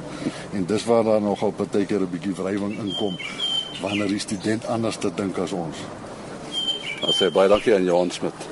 En 0.51 0.65
dis 0.65 0.85
waar 0.85 1.03
daar 1.03 1.21
nogal 1.21 1.53
baie 1.57 1.85
keer 1.85 2.01
'n 2.01 2.09
bietjie 2.11 2.35
wrywing 2.35 2.79
inkom 2.79 3.15
wanneer 3.81 4.07
die 4.07 4.19
student 4.19 4.65
anders 4.67 4.97
te 4.97 5.11
dink 5.15 5.37
as 5.37 5.51
ons. 5.51 5.77
Dan 6.99 7.13
sê 7.15 7.29
baie 7.31 7.47
dankie 7.47 7.73
aan 7.75 7.87
Johan 7.87 8.11
Smit. 8.11 8.47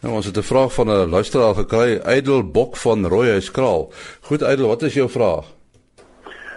Nou 0.00 0.14
ons 0.14 0.26
het 0.26 0.36
'n 0.36 0.42
vraag 0.42 0.72
van 0.72 0.88
'n 0.88 1.10
luisteraar 1.10 1.54
gekry, 1.54 2.00
Ydel 2.16 2.50
Bok 2.50 2.76
van 2.76 3.06
Rooihuiskraal. 3.06 3.90
Goed 4.20 4.42
Ydel, 4.42 4.66
wat 4.66 4.82
is 4.82 4.94
jou 4.94 5.08
vraag? 5.08 5.44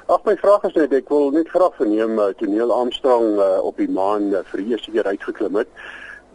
Ag 0.05 0.23
my 0.23 0.35
vraag 0.37 0.63
is 0.63 0.73
net 0.73 0.93
ek 0.93 1.09
wil 1.09 1.31
net 1.31 1.49
graag 1.49 1.75
verneem 1.75 2.19
uh, 2.19 2.25
toe 2.37 2.47
Neil 2.47 2.71
Armstrong 2.73 3.37
uh, 3.37 3.63
op 3.63 3.77
die 3.77 3.89
maan 3.89 4.33
uh, 4.33 4.39
vir 4.43 4.63
die 4.63 4.71
eerste 4.71 4.91
keer 4.91 5.03
uitgeklim 5.03 5.55
het. 5.55 5.67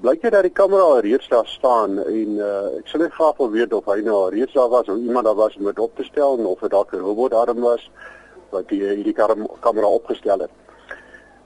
Blyk 0.01 0.23
dit 0.23 0.33
dat 0.33 0.43
die 0.43 0.53
kamera 0.53 0.83
al 0.83 1.01
reeds 1.01 1.29
daar 1.29 1.47
staan 1.47 1.99
en 1.99 2.29
uh, 2.39 2.79
ek 2.79 2.87
sou 2.87 3.03
net 3.03 3.13
graag 3.13 3.37
wil 3.37 3.51
weet 3.51 3.73
of 3.73 3.85
hy 3.85 4.01
nou 4.01 4.31
reeds 4.31 4.53
daar 4.53 4.69
was 4.69 4.89
of 4.89 4.97
iemand 4.97 5.25
daar 5.25 5.35
was 5.35 5.57
om 5.57 5.65
dit 5.65 5.79
op 5.79 5.97
te 5.97 6.05
stel 6.05 6.37
of 6.37 6.61
dit 6.61 6.71
dalk 6.71 6.93
'n 6.93 7.03
robotarm 7.03 7.61
was 7.61 7.91
wat 8.51 8.69
die 8.69 8.83
hierdie 8.85 9.17
kamera 9.61 9.87
opgestel 9.87 10.39
het. 10.39 10.64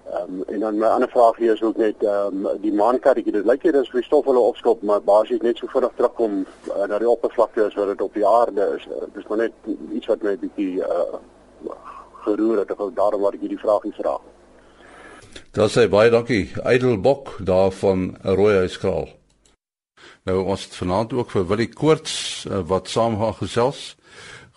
Ehm 0.09 0.41
um, 0.41 0.43
en 0.47 0.61
dan 0.61 0.79
my 0.79 0.87
ander 0.87 1.09
vraag 1.09 1.37
hier 1.37 1.53
is 1.53 1.63
ook 1.63 1.77
net 1.77 2.03
ehm 2.03 2.47
um, 2.47 2.61
die 2.61 2.73
maankarretjie. 2.73 3.33
Dit 3.33 3.45
lyk 3.45 3.63
hier 3.63 3.77
as 3.77 3.91
vir 3.93 4.03
stof 4.03 4.25
hulle 4.25 4.41
opskop, 4.41 4.83
maar 4.83 5.03
basies 5.03 5.43
net 5.45 5.59
so 5.61 5.69
vinnig 5.73 5.93
terugkom 5.97 6.39
uh, 6.45 6.87
na 6.89 6.99
die 6.99 7.11
oppervlakte 7.11 7.67
as 7.67 7.77
wat 7.77 7.93
dit 7.93 8.01
op 8.01 8.15
die 8.15 8.27
aarde 8.27 8.71
is. 8.77 8.87
Uh, 8.89 9.05
dis 9.15 9.27
maar 9.29 9.43
net 9.45 9.53
iets 9.93 10.09
wat 10.09 10.25
my 10.25 10.37
bietjie 10.41 10.81
uh, 10.81 11.21
geroer 12.25 12.63
het. 12.63 12.73
Wou 12.79 12.89
daarom 12.95 13.27
wat 13.27 13.37
ek 13.37 13.45
hierdie 13.45 13.61
vraagie 13.61 13.93
vra. 14.01 14.17
Daar 15.53 15.71
sê 15.73 15.89
baie 15.93 16.11
dankie. 16.11 16.47
Eidelbok 16.65 17.37
daar 17.45 17.71
van 17.83 18.15
Rooihuiskraal. 18.23 19.09
Nou 20.29 20.41
ons 20.45 20.65
het 20.65 20.75
vanaand 20.77 21.13
ook 21.13 21.31
vir 21.37 21.47
Willie 21.53 21.69
Koorts 21.73 22.47
uh, 22.49 22.65
wat 22.65 22.89
saam 22.89 23.21
gaan 23.21 23.37
gesels. 23.43 23.97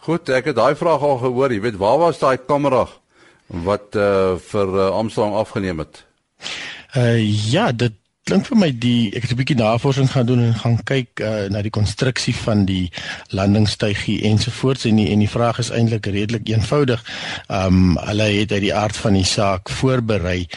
Goed, 0.08 0.32
ek 0.32 0.52
het 0.52 0.56
daai 0.58 0.76
vraag 0.76 1.04
al 1.04 1.20
gehoor. 1.22 1.52
Jy 1.52 1.62
weet, 1.68 1.78
waar 1.78 2.00
was 2.02 2.20
daai 2.20 2.38
kamera? 2.40 2.88
Wat 3.52 3.96
uh 4.00 4.38
vir 4.40 4.68
uh, 4.78 4.90
Armstrong 4.96 5.36
afgeneem 5.36 5.84
het. 5.84 6.06
Uh 6.96 7.20
ja, 7.52 7.72
dit 7.72 8.01
klink 8.32 8.48
vir 8.48 8.60
my 8.62 8.70
die 8.72 9.12
ek 9.12 9.26
het 9.26 9.32
'n 9.34 9.40
bietjie 9.42 9.60
navorsing 9.60 10.08
gaan 10.12 10.26
doen 10.26 10.40
en 10.40 10.56
gaan 10.56 10.78
kyk 10.88 11.20
uh, 11.20 11.50
na 11.52 11.62
die 11.62 11.74
konstruksie 11.74 12.36
van 12.36 12.64
die 12.66 12.88
landingstuigie 13.36 14.22
ensovoorts 14.24 14.86
en 14.88 14.96
die, 14.96 15.10
en 15.12 15.20
die 15.20 15.30
vraag 15.30 15.60
is 15.60 15.70
eintlik 15.70 16.06
redelik 16.06 16.48
eenvoudig. 16.48 17.04
Ehm 17.50 17.68
um, 17.68 17.98
hulle 17.98 18.24
het 18.24 18.52
uit 18.52 18.62
die 18.62 18.74
aard 18.76 18.96
van 18.96 19.14
die 19.20 19.28
saak 19.28 19.70
voorberei 19.70 20.48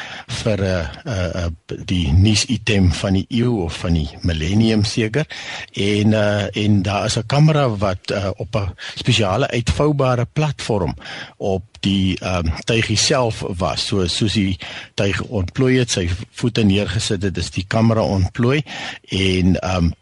vir 0.43 0.59
'n 0.63 0.65
uh, 0.65 0.87
uh, 1.07 1.35
uh, 1.45 1.51
die 1.85 2.13
nuus 2.13 2.45
item 2.45 2.93
van 2.93 3.13
die 3.19 3.27
eeu 3.29 3.65
of 3.67 3.79
van 3.83 3.99
die 3.99 4.09
millennium 4.23 4.85
seker 4.85 5.27
en 5.73 6.13
uh, 6.13 6.47
en 6.57 6.83
daar 6.83 7.05
is 7.05 7.19
'n 7.19 7.27
kamera 7.27 7.69
wat 7.69 8.11
uh, 8.11 8.31
op 8.37 8.55
'n 8.55 8.71
spesiale 8.95 9.51
uitvoubare 9.51 10.27
platform 10.33 10.95
op 11.37 11.65
die 11.85 12.19
ehm 12.21 12.47
um, 12.47 12.53
tuigie 12.65 12.97
self 12.97 13.43
was 13.59 13.87
so 13.87 14.07
soos 14.07 14.33
die 14.33 14.59
tuig 14.95 15.21
ontplooi 15.23 15.79
het 15.79 15.91
sy 15.91 16.09
voete 16.31 16.65
neergesit 16.65 17.23
het 17.23 17.37
is 17.41 17.51
die 17.51 17.64
kamera 17.67 18.03
ontplooi 18.03 18.63
en 19.09 19.61
ehm 19.61 19.85
um, 19.85 19.93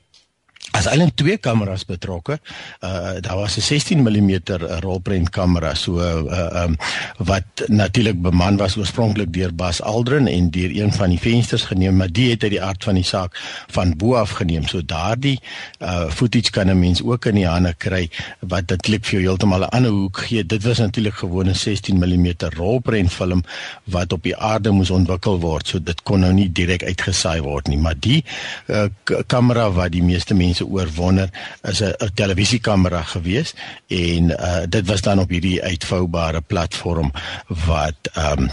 as 0.72 0.86
eintlik 0.88 1.14
twee 1.20 1.36
kameras 1.36 1.84
betrokke. 1.88 2.38
Uh 2.80 3.20
daar 3.20 3.36
was 3.36 3.56
'n 3.56 3.60
16 3.60 4.02
mm 4.02 4.40
rolprent 4.80 5.30
kamera 5.30 5.74
so 5.74 6.00
uh 6.00 6.64
um 6.64 6.76
wat 7.18 7.44
natuurlik 7.66 8.22
beman 8.22 8.56
was 8.56 8.76
oorspronklik 8.76 9.32
deur 9.32 9.54
Bas 9.54 9.82
Aldrin 9.82 10.26
en 10.26 10.50
deur 10.50 10.70
een 10.70 10.92
van 10.92 11.08
die 11.08 11.18
vensters 11.18 11.62
geneem, 11.62 11.96
maar 11.96 12.12
die 12.12 12.30
het 12.30 12.42
uit 12.42 12.50
die 12.50 12.62
aard 12.62 12.84
van 12.84 12.94
die 12.94 13.04
saak 13.04 13.36
van 13.68 13.96
bo 13.96 14.14
af 14.14 14.30
geneem. 14.30 14.66
So 14.66 14.84
daardie 14.84 15.40
uh 15.80 16.10
footage 16.10 16.50
kan 16.50 16.66
'n 16.66 16.78
mens 16.78 17.02
ook 17.02 17.24
in 17.24 17.34
die 17.34 17.46
hande 17.46 17.74
kry 17.74 18.10
wat 18.40 18.66
natuurlik 18.66 19.04
vir 19.04 19.20
jou 19.20 19.22
heeltemal 19.22 19.60
'n 19.60 19.74
ander 19.76 19.90
hoek 19.90 20.18
gee. 20.18 20.46
Dit 20.46 20.62
was 20.62 20.78
natuurlik 20.78 21.14
gewone 21.14 21.54
16 21.54 21.98
mm 21.98 22.34
rolprent 22.56 23.12
film 23.12 23.44
wat 23.84 24.12
op 24.12 24.22
die 24.22 24.36
aarde 24.36 24.70
moes 24.70 24.90
ontwikkel 24.90 25.40
word. 25.40 25.68
So 25.68 25.82
dit 25.82 26.02
kon 26.02 26.20
nou 26.20 26.32
nie 26.32 26.52
direk 26.52 26.82
uitgesaai 26.82 27.40
word 27.40 27.68
nie, 27.68 27.78
maar 27.78 27.94
die 27.98 28.24
uh 28.66 28.86
kamera 29.26 29.70
wat 29.72 29.92
die 29.92 30.02
meeste 30.02 30.34
mense 30.34 30.61
mense 30.62 30.66
oorwonder 30.66 31.28
is 31.62 31.80
'n 31.80 32.10
televisiekamera 32.14 33.02
gewees 33.02 33.54
en 33.88 34.30
uh, 34.30 34.62
dit 34.68 34.86
was 34.86 35.00
dan 35.00 35.18
op 35.18 35.28
hierdie 35.28 35.62
uitvoubare 35.62 36.40
platform 36.40 37.12
wat 37.46 37.96
um, 38.16 38.50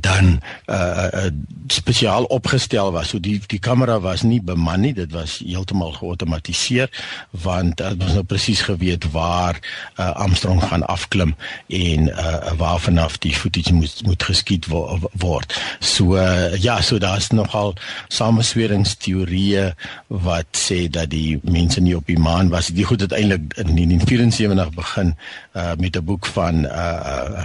dan 0.00 0.40
uh, 0.66 1.06
uh 1.12 1.30
spesiaal 1.66 2.24
opgestel 2.24 2.92
was. 2.92 3.08
So 3.08 3.18
die 3.18 3.40
die 3.46 3.58
kamera 3.58 4.00
was 4.00 4.22
nie 4.22 4.40
beman 4.42 4.80
nie, 4.80 4.92
dit 4.92 5.12
was 5.12 5.38
heeltemal 5.44 5.92
geautomatiseer 5.92 6.90
want 7.30 7.76
dit 7.76 7.92
uh, 7.92 7.98
was 8.00 8.12
nou 8.16 8.24
presies 8.28 8.60
geweet 8.64 9.10
waar 9.12 9.60
uh 9.96 10.10
Armstrong 10.24 10.62
gaan 10.64 10.86
afklim 10.86 11.34
en 11.68 12.08
uh 12.08 12.52
waar 12.60 12.80
vanaf 12.80 13.18
die 13.18 13.34
footage 13.34 13.74
moet 13.74 14.02
moet 14.04 14.22
geskiet 14.22 14.68
wo 14.72 14.98
word. 15.12 15.56
So 15.80 16.16
uh, 16.16 16.56
ja, 16.56 16.80
so 16.80 16.98
daar's 16.98 17.28
nogal 17.32 17.74
samesweringsteorieë 18.08 19.72
wat 20.08 20.48
sê 20.56 20.84
dat 20.88 21.10
die 21.10 21.40
mense 21.42 21.80
nie 21.80 21.96
op 21.96 22.06
die 22.06 22.18
maan 22.18 22.48
was. 22.48 22.72
Die 22.72 22.84
goed 22.84 23.00
het 23.00 23.12
eintlik 23.12 23.52
in 23.60 23.72
1974 23.76 24.74
begin 24.74 25.14
uh 25.52 25.72
met 25.76 25.96
'n 25.96 26.04
boek 26.04 26.26
van 26.26 26.64
uh, 26.64 27.00
uh 27.04 27.44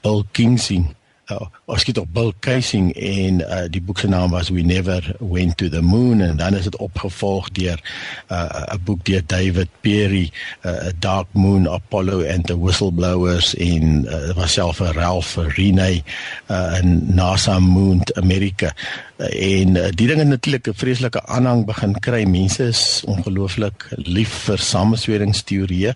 Bill 0.00 0.24
Kingsing 0.32 0.94
uh, 1.30 1.76
het 1.76 1.98
op 1.98 2.08
Bill 2.12 2.32
Casing 2.40 2.92
en 2.96 3.40
uh, 3.40 3.62
die 3.70 3.82
boek 3.82 3.98
se 3.98 4.08
naam 4.08 4.30
was 4.30 4.48
We 4.48 4.62
Never 4.62 5.16
Went 5.18 5.56
to 5.56 5.68
the 5.68 5.82
Moon 5.82 6.20
en 6.20 6.36
dan 6.36 6.54
is 6.54 6.64
dit 6.64 6.76
opgevolg 6.76 7.50
deur 7.50 7.80
'n 8.28 8.34
uh, 8.34 8.74
boek 8.84 9.04
deur 9.04 9.22
David 9.26 9.68
Perry 9.80 10.30
uh, 10.62 10.88
Dark 10.98 11.26
Moon 11.32 11.68
Apollo 11.68 12.26
and 12.26 12.46
the 12.46 12.58
Whistleblowers 12.58 13.54
en 13.54 14.04
uh, 14.04 14.34
was 14.34 14.52
self 14.52 14.80
'n 14.80 14.92
Ralph 14.92 15.36
Rene 15.36 16.02
uh, 16.50 16.78
in 16.82 17.14
NASA 17.14 17.58
Moon 17.58 18.02
America. 18.14 18.74
Uh, 19.16 19.60
en 19.60 19.76
uh, 19.76 19.88
die 19.94 20.06
dinge 20.06 20.24
natuurlik 20.24 20.68
'n 20.68 20.74
vreeslike 20.74 21.26
aanhang 21.26 21.64
begin 21.66 21.98
kry. 22.00 22.24
Mense 22.24 22.64
is 22.64 23.02
ongelooflik 23.06 23.88
lief 23.96 24.32
vir 24.48 24.58
samesweringsteorieë 24.58 25.94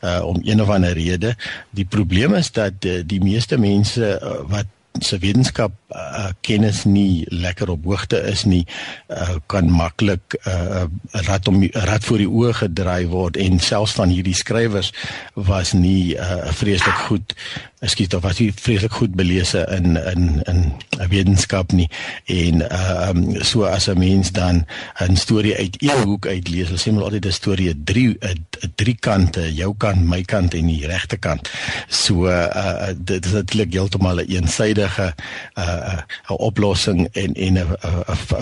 uh, 0.00 0.22
om 0.24 0.40
een 0.44 0.62
of 0.62 0.68
ander 0.68 0.92
rede. 0.92 1.34
Die 1.70 1.84
probleem 1.84 2.34
is 2.34 2.52
dat 2.52 2.84
uh, 2.84 3.02
die 3.06 3.20
meeste 3.20 3.58
mense 3.58 4.20
uh, 4.22 4.40
wat 4.48 4.66
se 5.00 5.18
wetenskap 5.18 5.72
uh, 5.90 6.30
kennis 6.40 6.84
nie 6.84 7.26
lekker 7.28 7.70
op 7.70 7.84
hoogte 7.84 8.20
is 8.30 8.44
nie 8.44 8.64
uh, 9.08 9.36
kan 9.46 9.70
maklik 9.70 10.36
'n 10.44 10.50
uh, 10.50 11.22
rad 11.26 11.48
om 11.48 11.62
rad 11.72 12.04
voor 12.04 12.18
die 12.18 12.28
oë 12.28 12.52
gedraai 12.52 13.06
word 13.06 13.36
en 13.36 13.58
selfs 13.58 13.92
van 13.92 14.08
hierdie 14.08 14.34
skrywers 14.34 14.92
was 15.34 15.72
nie 15.72 16.16
uh, 16.16 16.52
vreeslik 16.52 17.06
goed 17.08 17.34
skiet 17.84 18.14
of 18.14 18.22
was 18.22 18.38
nie 18.40 18.52
vreeslik 18.52 18.92
goed 18.92 19.14
belese 19.14 19.66
in 19.76 19.96
in 19.96 20.40
in 20.48 20.72
wetenskap 21.08 21.72
nie. 21.72 21.88
En 22.24 22.64
ehm 22.68 23.16
um, 23.16 23.42
so 23.44 23.64
as 23.64 23.88
'n 23.88 23.98
mens 23.98 24.32
dan 24.32 24.66
'n 25.00 25.16
storie 25.16 25.56
uit 25.56 25.82
een 25.82 26.02
hoek 26.02 26.26
uit 26.26 26.48
lees, 26.48 26.70
ons 26.70 26.88
sê 26.88 26.92
maar 26.92 27.02
altyd 27.02 27.26
'n 27.26 27.32
storie 27.32 27.68
'n 27.70 27.82
drie 27.84 28.16
'n 28.20 28.45
drie 28.74 28.96
kante, 29.00 29.54
jou 29.54 29.74
kant, 29.78 30.02
my 30.08 30.22
kant 30.22 30.54
en 30.54 30.66
die 30.70 30.86
regte 30.86 31.16
kant. 31.16 31.50
So 31.88 32.26
uh 32.30 32.92
dit 32.96 33.24
is 33.26 33.34
eintlik 33.34 33.72
heeltemal 33.72 34.20
'n 34.22 34.30
eensidedige 34.30 35.14
uh 35.58 36.00
'n 36.30 36.38
oplossing 36.38 37.08
en 37.12 37.34
en 37.34 37.58
'n 37.58 37.76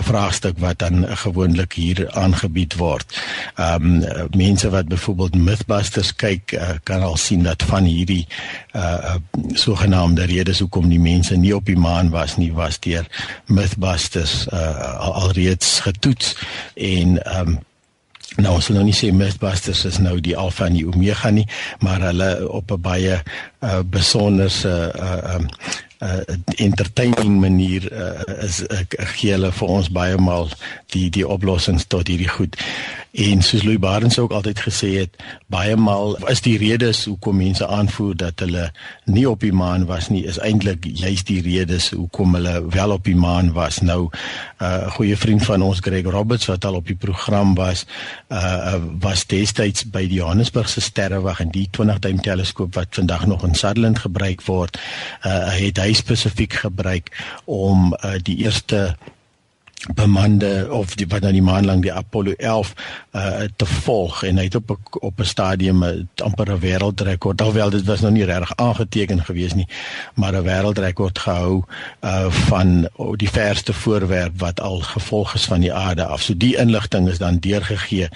vraagstuk 0.09 0.59
wat 0.59 0.79
dan 0.79 1.05
gewoonlik 1.17 1.73
hier 1.73 2.11
aangebied 2.11 2.75
word. 2.75 3.21
Um, 3.59 4.03
mense 4.35 4.69
wat 4.69 4.87
byvoorbeeld 4.87 5.35
Mythbusters 5.35 6.15
kyk, 6.15 6.51
uh, 6.51 6.69
kan 6.83 7.01
al 7.01 7.17
sien 7.17 7.43
dat 7.43 7.63
van 7.63 7.83
hierdie 7.83 8.27
uh 8.75 9.15
sogenaamde 9.53 10.25
redes 10.25 10.59
hoekom 10.59 10.89
die 10.89 10.99
mense 10.99 11.35
nie 11.35 11.55
op 11.55 11.65
die 11.65 11.77
maan 11.77 12.09
was 12.09 12.37
nie 12.37 12.53
was 12.53 12.79
deur 12.79 13.07
Mythbusters 13.45 14.47
uh, 14.53 14.99
alreeds 14.99 15.79
getoets 15.79 16.35
en 16.73 17.19
um, 17.39 17.59
nou 18.37 18.55
ons 18.57 18.67
wil 18.69 18.79
nou 18.79 18.85
nie 18.87 18.95
sê 18.95 19.11
Mythbusters 19.15 19.85
is 19.87 19.99
nou 20.03 20.17
die 20.23 20.35
alfa 20.37 20.67
en 20.67 20.77
die 20.77 20.87
omega 20.87 21.31
nie 21.31 21.47
maar 21.83 22.03
hulle 22.09 22.29
op 22.49 22.71
'n 22.71 22.81
baie 22.81 23.19
uh, 23.19 23.81
besonderse 23.83 24.75
uh, 24.95 25.35
um, 25.35 25.47
uh 26.05 26.21
entertaining 26.55 27.39
manier 27.39 27.91
uh, 27.91 28.43
is 28.45 28.61
uh, 28.63 28.83
gee 29.15 29.31
hulle 29.33 29.51
vir 29.51 29.71
ons 29.77 29.89
baie 29.91 30.17
maal 30.21 30.51
die 30.93 31.09
die 31.09 31.25
oplossings 31.27 31.87
tot 31.91 32.07
hierdie 32.11 32.31
goed. 32.31 32.55
En 33.15 33.41
soos 33.41 33.63
Louis 33.63 33.79
Barnes 33.79 34.19
ook 34.19 34.31
altyd 34.35 34.59
gesê 34.59 34.89
het, 34.99 35.13
baie 35.47 35.75
maal 35.79 36.17
is 36.27 36.41
die 36.43 36.57
redes 36.59 37.05
hoekom 37.07 37.37
mense 37.39 37.67
aanvoer 37.67 38.15
dat 38.19 38.41
hulle 38.43 38.65
nie 39.07 39.23
op 39.29 39.39
die 39.39 39.53
maan 39.55 39.85
was 39.87 40.09
nie, 40.11 40.25
is 40.27 40.39
eintlik 40.43 40.83
juist 40.83 41.29
die 41.31 41.39
redes 41.45 41.89
hoekom 41.95 42.35
hulle 42.35 42.57
wel 42.73 42.91
op 42.91 43.07
die 43.07 43.15
maan 43.15 43.53
was. 43.55 43.79
Nou 43.79 44.09
'n 44.09 44.63
uh, 44.63 44.91
goeie 44.97 45.17
vriend 45.17 45.45
van 45.45 45.61
ons 45.61 45.79
Greg 45.79 46.05
Roberts 46.05 46.45
wat 46.51 46.65
al 46.65 46.75
op 46.75 46.87
die 46.87 46.99
program 46.99 47.55
was, 47.55 47.85
uh 48.29 48.75
was 48.99 49.25
destyds 49.25 49.85
by 49.89 50.07
die 50.07 50.19
Johannesburgse 50.19 50.81
sterrewag 50.81 51.39
en 51.39 51.49
die 51.49 51.67
20 51.71 51.99
duim 51.99 52.21
teleskoop 52.21 52.75
wat 52.75 52.87
vandag 52.91 53.25
nog 53.25 53.43
in 53.43 53.55
Sutherland 53.55 53.99
gebruik 53.99 54.41
word, 54.41 54.79
uh 55.23 55.55
het 55.55 55.77
hy 55.77 55.93
spesifiek 55.95 56.53
gebruik 56.65 57.11
om 57.45 57.93
uh, 57.93 58.15
die 58.21 58.37
eerste 58.43 58.97
bemande 59.93 60.67
of 60.71 60.95
die 60.95 61.07
wat 61.07 61.21
nou 61.21 61.31
die 61.31 61.45
maan 61.45 61.65
lang 61.65 61.81
die 61.81 61.93
Apollo 61.93 62.33
11 62.37 62.73
uh 63.11 63.43
te 63.55 63.65
volg 63.65 64.23
en 64.23 64.37
hy 64.37 64.47
het 64.47 64.55
op 64.55 64.77
op 64.99 65.19
'n 65.19 65.25
stadium 65.25 65.83
'n 65.83 66.09
amper 66.23 66.51
'n 66.51 66.59
wêreldrekord 66.59 67.41
alhoewel 67.41 67.69
dit 67.69 67.85
was 67.85 68.01
nog 68.01 68.11
nie 68.11 68.25
regtig 68.25 68.55
aangeteken 68.55 69.23
gewees 69.23 69.53
nie 69.53 69.67
maar 70.13 70.33
'n 70.33 70.43
wêreldrekord 70.43 71.19
gehou 71.19 71.63
uh 72.01 72.31
van 72.31 72.89
oh, 72.95 73.15
die 73.17 73.29
verste 73.29 73.73
voorwerp 73.73 74.39
wat 74.39 74.61
al 74.61 74.79
gevolg 74.79 75.33
is 75.33 75.45
van 75.45 75.59
die 75.59 75.73
aarde 75.73 76.05
af. 76.05 76.21
So 76.21 76.37
die 76.37 76.55
inligting 76.57 77.09
is 77.09 77.17
dan 77.17 77.39
deurgegee 77.39 78.09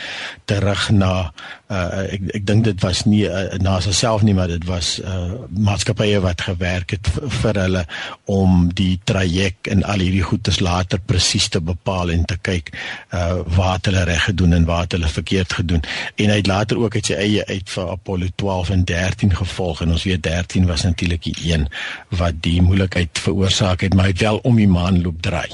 terug 0.45 0.89
na 0.89 1.31
uh 1.69 2.13
ek 2.13 2.21
ek 2.33 2.45
dink 2.45 2.63
dit 2.63 2.81
was 2.81 3.03
nie 3.05 3.25
uh, 3.27 3.53
NASA 3.61 3.91
self 3.91 4.21
nie 4.21 4.33
maar 4.33 4.47
dit 4.47 4.65
was 4.65 4.99
uh 4.99 5.31
maatskappye 5.49 6.21
wat 6.25 6.41
gewerk 6.41 6.95
het 6.97 7.09
vir 7.41 7.61
hulle 7.61 7.85
om 8.25 8.71
die 8.73 8.99
traject 9.03 9.67
en 9.67 9.83
al 9.83 10.01
hierdie 10.01 10.25
goedes 10.25 10.59
later 10.59 10.99
presies 11.05 11.48
te 11.49 11.61
bepaal 11.61 12.09
en 12.09 12.25
te 12.25 12.37
kyk 12.41 12.71
uh 13.13 13.41
waar 13.55 13.79
hulle 13.81 14.03
reg 14.03 14.23
gedoen 14.23 14.53
en 14.53 14.65
waar 14.65 14.85
hulle 14.87 15.07
verkeerd 15.07 15.53
gedoen 15.53 15.81
en 16.15 16.29
hy 16.29 16.37
het 16.41 16.47
later 16.47 16.79
ook 16.79 16.95
uit 16.95 17.05
sy 17.05 17.13
eie 17.13 17.45
uit 17.45 17.69
vir 17.69 17.89
Apollo 17.89 18.27
12 18.35 18.69
en 18.69 18.83
13 18.85 19.35
gevolg 19.35 19.81
en 19.81 19.95
ons 19.95 20.03
weet 20.03 20.23
13 20.23 20.67
was 20.67 20.83
natuurlik 20.83 21.23
die 21.23 21.53
een 21.53 21.67
wat 22.09 22.41
die 22.41 22.61
moeilikheid 22.61 23.19
veroorsaak 23.19 23.81
het 23.81 23.93
maar 23.93 24.09
hy 24.09 24.11
het 24.11 24.27
wel 24.27 24.39
om 24.43 24.55
die 24.55 24.67
maan 24.67 25.01
loop 25.01 25.21
draai. 25.21 25.49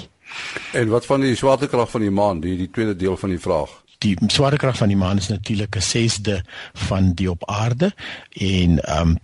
En 0.72 0.88
wat 0.92 1.06
van 1.06 1.22
die 1.24 1.36
swaartekrag 1.36 1.90
van 1.90 2.02
die 2.02 2.12
maan, 2.12 2.40
die 2.44 2.58
die 2.58 2.70
tweede 2.72 2.96
deel 2.96 3.18
van 3.18 3.30
die 3.30 3.40
vraag? 3.40 3.72
Die 4.04 4.18
swaartekrag 4.28 4.78
van 4.78 4.92
die 4.92 4.98
maan 5.00 5.18
is 5.18 5.28
natuurlik 5.28 5.76
'n 5.76 5.82
sesde 5.82 6.44
van 6.74 7.14
die 7.14 7.30
op 7.30 7.50
aarde 7.50 7.94
en 8.34 8.84
ehm 8.84 9.10
um, 9.10 9.18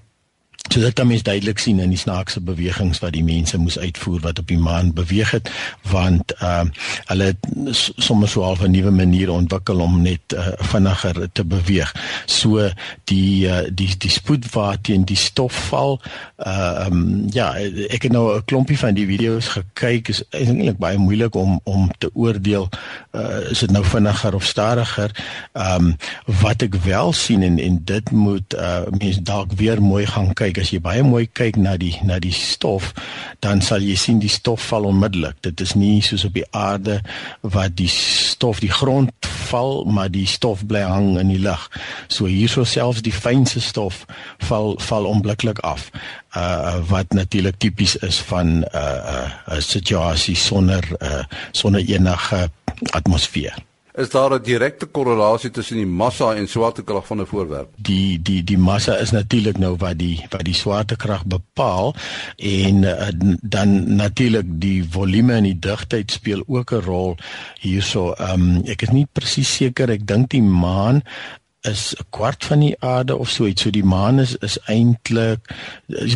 So 0.69 0.79
dit 0.79 0.93
kan 0.93 1.07
mens 1.07 1.23
duidelik 1.23 1.59
sien 1.59 1.79
in 1.79 1.89
die 1.89 1.99
snaakse 1.99 2.39
bewegings 2.41 2.99
wat 2.99 3.11
die 3.11 3.23
mense 3.23 3.57
moes 3.57 3.79
uitvoer 3.79 4.19
wat 4.23 4.39
op 4.39 4.47
die 4.47 4.59
maan 4.59 4.93
beweeg 4.93 5.31
het 5.31 5.49
want 5.91 6.31
ehm 6.37 6.69
uh, 6.69 6.89
hulle 7.11 7.33
sommer 7.73 8.29
so 8.29 8.43
half 8.43 8.61
'n 8.63 8.71
nuwe 8.71 8.91
manier 8.91 9.31
ontwikkel 9.31 9.79
om 9.79 10.01
net 10.01 10.33
uh, 10.33 10.47
vinniger 10.71 11.27
te 11.31 11.43
beweeg. 11.43 11.91
So 12.25 12.69
die 13.03 13.47
uh, 13.47 13.67
die 13.73 13.97
die 13.97 14.09
spoed 14.09 14.47
waarteen 14.53 15.03
die 15.05 15.17
stof 15.17 15.67
val 15.67 15.99
ehm 16.37 16.93
um, 16.93 17.27
ja, 17.31 17.55
ek 17.89 18.01
het 18.03 18.11
nou 18.11 18.37
'n 18.37 18.45
klompie 18.45 18.79
van 18.79 18.93
die 18.93 19.05
video's 19.05 19.47
gekyk 19.47 20.07
is 20.07 20.23
eintlik 20.29 20.77
baie 20.77 20.97
moeilik 20.97 21.35
om 21.35 21.59
om 21.63 21.91
te 21.97 22.09
oordeel 22.13 22.69
uh, 23.11 23.49
is 23.49 23.59
dit 23.59 23.71
nou 23.71 23.83
vinniger 23.85 24.35
of 24.35 24.45
stadiger. 24.45 25.11
Ehm 25.51 25.85
um, 25.85 25.95
wat 26.25 26.61
ek 26.61 26.75
wel 26.75 27.13
sien 27.13 27.43
en 27.43 27.59
en 27.59 27.81
dit 27.83 28.11
moet 28.11 28.53
uh, 28.53 28.81
mense 28.89 29.21
dalk 29.21 29.51
weer 29.51 29.81
mooi 29.81 30.05
gaan 30.05 30.33
kyk 30.33 30.50
as 30.57 30.71
jy 30.73 30.79
baie 30.83 31.03
mooi 31.03 31.27
kyk 31.27 31.57
na 31.61 31.77
die 31.77 31.93
na 32.03 32.19
die 32.19 32.33
stof, 32.35 32.91
dan 33.39 33.61
sal 33.61 33.83
jy 33.85 33.95
sien 33.95 34.19
die 34.19 34.31
stof 34.31 34.63
val 34.71 34.85
onmiddellik. 34.89 35.37
Dit 35.41 35.61
is 35.61 35.75
nie 35.75 36.01
soos 36.01 36.25
op 36.27 36.33
die 36.33 36.47
aarde 36.51 37.01
wat 37.41 37.77
die 37.79 37.89
stof 37.91 38.59
die 38.59 38.71
grond 38.71 39.11
val, 39.51 39.85
maar 39.85 40.11
die 40.11 40.27
stof 40.27 40.65
bly 40.67 40.83
hang 40.87 41.17
in 41.19 41.31
die 41.33 41.41
lug. 41.41 41.69
So 42.07 42.25
hierso 42.25 42.63
selfs 42.63 43.03
die 43.05 43.15
fynste 43.15 43.61
stof 43.61 44.05
val 44.49 44.75
val 44.79 45.09
onmiddellik 45.09 45.63
af. 45.67 45.89
Uh 46.35 46.79
wat 46.91 47.13
natuurlik 47.13 47.57
tipies 47.59 47.95
is 48.07 48.19
van 48.31 48.63
uh, 48.73 48.81
uh, 48.81 49.57
'n 49.57 49.61
situasie 49.61 50.35
sonder 50.35 50.83
uh, 50.99 51.23
sonder 51.51 51.81
enige 51.81 52.49
atmosfeer. 52.91 53.55
Is 53.93 54.09
daar 54.09 54.31
'n 54.33 54.43
direkte 54.43 54.85
korrelasie 54.85 55.49
tussen 55.49 55.77
die 55.77 55.85
massa 55.85 56.35
en 56.35 56.47
swaartekrag 56.47 57.07
van 57.07 57.19
'n 57.19 57.25
voorwerp? 57.25 57.69
Die 57.75 58.21
die 58.21 58.43
die 58.43 58.57
massa 58.57 58.95
is 58.95 59.11
natuurlik 59.11 59.57
nou 59.57 59.75
wat 59.75 59.97
die 59.97 60.25
wat 60.29 60.43
die 60.43 60.53
swaartekrag 60.53 61.25
bepaal 61.25 61.95
en 62.37 62.83
uh, 62.83 63.07
dan 63.41 63.95
natuurlik 63.95 64.45
die 64.47 64.85
volume 64.89 65.33
en 65.33 65.43
die 65.43 65.59
digtheid 65.59 66.11
speel 66.11 66.43
ook 66.47 66.71
'n 66.71 66.81
rol 66.81 67.17
hierso. 67.59 68.13
Ehm 68.13 68.41
um, 68.41 68.61
ek 68.65 68.81
is 68.81 68.89
nie 68.89 69.07
presies 69.11 69.55
seker 69.55 69.89
ek 69.89 70.07
dink 70.07 70.29
die 70.29 70.41
maan 70.41 71.03
is 71.61 71.93
'n 71.93 72.05
kwart 72.09 72.45
van 72.45 72.59
die 72.59 72.75
aarde 72.79 73.15
of 73.15 73.29
so 73.29 73.45
iets. 73.45 73.61
So 73.61 73.69
die 73.69 73.83
maan 73.83 74.19
is 74.19 74.35
is 74.35 74.57
eintlik 74.65 75.39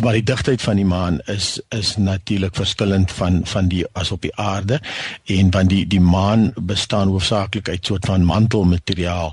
maar 0.02 0.12
die 0.12 0.22
digtheid 0.22 0.62
van 0.62 0.76
die 0.76 0.84
maan 0.84 1.20
is 1.20 1.60
is 1.68 1.96
natuurlik 1.96 2.54
verskillend 2.54 3.12
van 3.12 3.40
van 3.46 3.68
die 3.68 3.86
as 3.92 4.10
op 4.10 4.22
die 4.22 4.36
aarde 4.36 4.80
en 5.24 5.50
want 5.50 5.68
die 5.68 5.86
die 5.86 6.00
maan 6.00 6.52
bestaan 6.54 7.08
hoofsaaklik 7.08 7.68
uit 7.68 7.86
soort 7.86 8.04
van 8.04 8.24
mantelmateriaal 8.24 9.32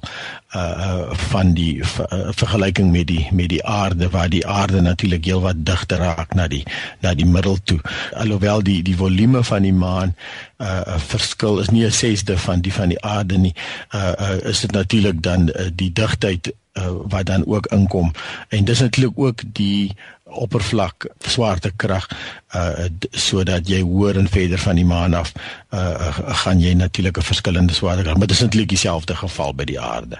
uh 0.55 1.11
van 1.33 1.53
die 1.53 1.81
uh, 1.81 2.29
vergelyking 2.31 2.91
met 2.91 3.07
die 3.07 3.27
met 3.31 3.49
die 3.49 3.65
aarde 3.65 4.09
waar 4.09 4.29
die 4.29 4.47
aarde 4.47 4.81
natuurlik 4.81 5.25
heelwat 5.25 5.65
digter 5.65 5.97
raak 5.97 6.33
na 6.33 6.47
die 6.47 6.63
na 7.01 7.13
die 7.13 7.25
middel 7.25 7.57
toe. 7.63 7.79
Alhoewel 8.13 8.63
die 8.63 8.81
die 8.83 8.95
volume 8.95 9.43
van 9.43 9.61
die 9.61 9.73
maan 9.73 10.15
uh 10.57 10.97
verskil 10.97 11.59
is 11.59 11.69
nie 11.69 11.85
'n 11.85 11.91
sesde 11.91 12.37
van 12.37 12.61
die 12.61 12.73
van 12.73 12.89
die 12.89 13.01
aarde 13.01 13.37
nie. 13.37 13.55
Uh, 13.95 14.11
uh 14.19 14.49
is 14.49 14.59
dit 14.59 14.71
natuurlik 14.71 15.21
dan 15.23 15.49
uh, 15.49 15.69
die 15.75 15.91
digtheid 15.91 16.53
uh, 16.73 16.89
wat 17.07 17.25
dan 17.25 17.45
ook 17.45 17.67
inkom 17.67 18.11
en 18.49 18.65
dis 18.65 18.79
natuurlik 18.79 19.19
ook 19.19 19.41
die 19.45 19.95
oppervlak 20.23 21.07
swaartekrag 21.19 22.07
uh 22.55 22.85
sodat 23.11 23.69
jy 23.69 23.81
hoër 23.81 24.17
en 24.17 24.29
verder 24.29 24.57
van 24.57 24.75
die 24.75 24.85
maan 24.85 25.13
af 25.13 25.33
uh 25.73 26.13
gaan 26.43 26.59
jy 26.59 26.73
natuurlik 26.73 27.17
'n 27.17 27.31
verskillende 27.31 27.73
swaartekrag 27.73 28.17
maar 28.17 28.27
dis 28.27 28.41
eintlik 28.41 28.69
dieselfde 28.69 29.15
geval 29.15 29.53
by 29.53 29.63
die 29.63 29.79
aarde. 29.79 30.17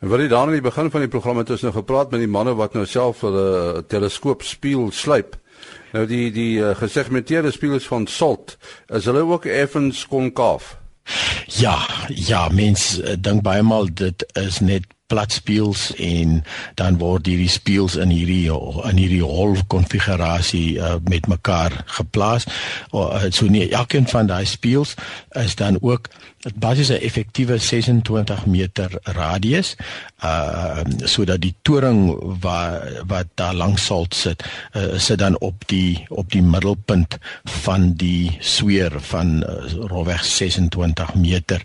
En 0.00 0.08
wat 0.08 0.20
jy 0.20 0.28
dan 0.28 0.48
aan 0.48 0.56
die 0.58 0.64
begin 0.64 0.90
van 0.90 1.00
die 1.00 1.12
program 1.12 1.38
het 1.38 1.50
ons 1.50 1.62
nou 1.66 1.72
gepraat 1.72 2.10
met 2.10 2.20
die 2.20 2.30
manne 2.30 2.54
wat 2.54 2.74
nou 2.74 2.86
self 2.86 3.22
'n 3.22 3.84
teleskoop 3.86 4.42
spieël 4.42 4.90
slyp. 4.92 5.36
Nou 5.92 6.06
die 6.06 6.30
die 6.32 6.58
uh, 6.60 6.74
gesegmenteerde 6.76 7.50
spieëls 7.50 7.86
van 7.86 8.06
SALT 8.06 8.56
is 8.86 9.04
hulle 9.04 9.24
ook 9.24 9.44
effens 9.44 10.06
konkaaf. 10.06 10.76
Ja, 11.46 11.78
ja, 12.08 12.48
mens 12.48 12.98
uh, 13.00 13.16
dink 13.18 13.42
baie 13.42 13.62
maal 13.62 13.88
dit 13.94 14.24
is 14.36 14.60
net 14.60 14.84
plat 15.08 15.32
speels 15.32 15.88
en 15.96 16.42
dan 16.76 16.98
word 17.00 17.26
hierdie 17.30 17.48
speels 17.48 17.96
in 17.96 18.10
hierdie 18.12 18.52
in 18.52 18.98
hierdie 19.00 19.24
hol 19.24 19.56
konfigurasie 19.72 20.76
uh, 20.76 20.98
met 21.08 21.26
mekaar 21.32 21.72
geplaas. 21.96 22.44
Uh, 22.92 23.30
so 23.32 23.48
nie 23.48 23.70
elkeen 23.72 24.08
van 24.10 24.28
daai 24.28 24.44
speels 24.46 24.94
is 25.40 25.56
dan 25.56 25.80
ook 25.80 26.12
'n 26.56 27.00
effektiewe 27.00 27.58
26 27.58 28.46
meter 28.46 28.90
radius 29.02 29.76
uh 30.24 30.80
sodat 31.04 31.40
die 31.40 31.54
toring 31.62 32.16
wat 32.40 32.82
wat 33.06 33.26
daar 33.34 33.54
langs 33.54 33.84
sal 33.86 34.06
sit 34.10 34.44
uh, 34.74 34.98
sit 34.98 35.18
dan 35.18 35.38
op 35.38 35.66
die 35.66 36.06
op 36.08 36.30
die 36.32 36.42
middelpunt 36.42 37.18
van 37.44 37.92
die 37.92 38.36
sweer 38.40 39.00
van 39.00 39.42
uh, 39.42 39.72
rowweg 39.90 40.24
26 40.24 41.14
meter 41.14 41.62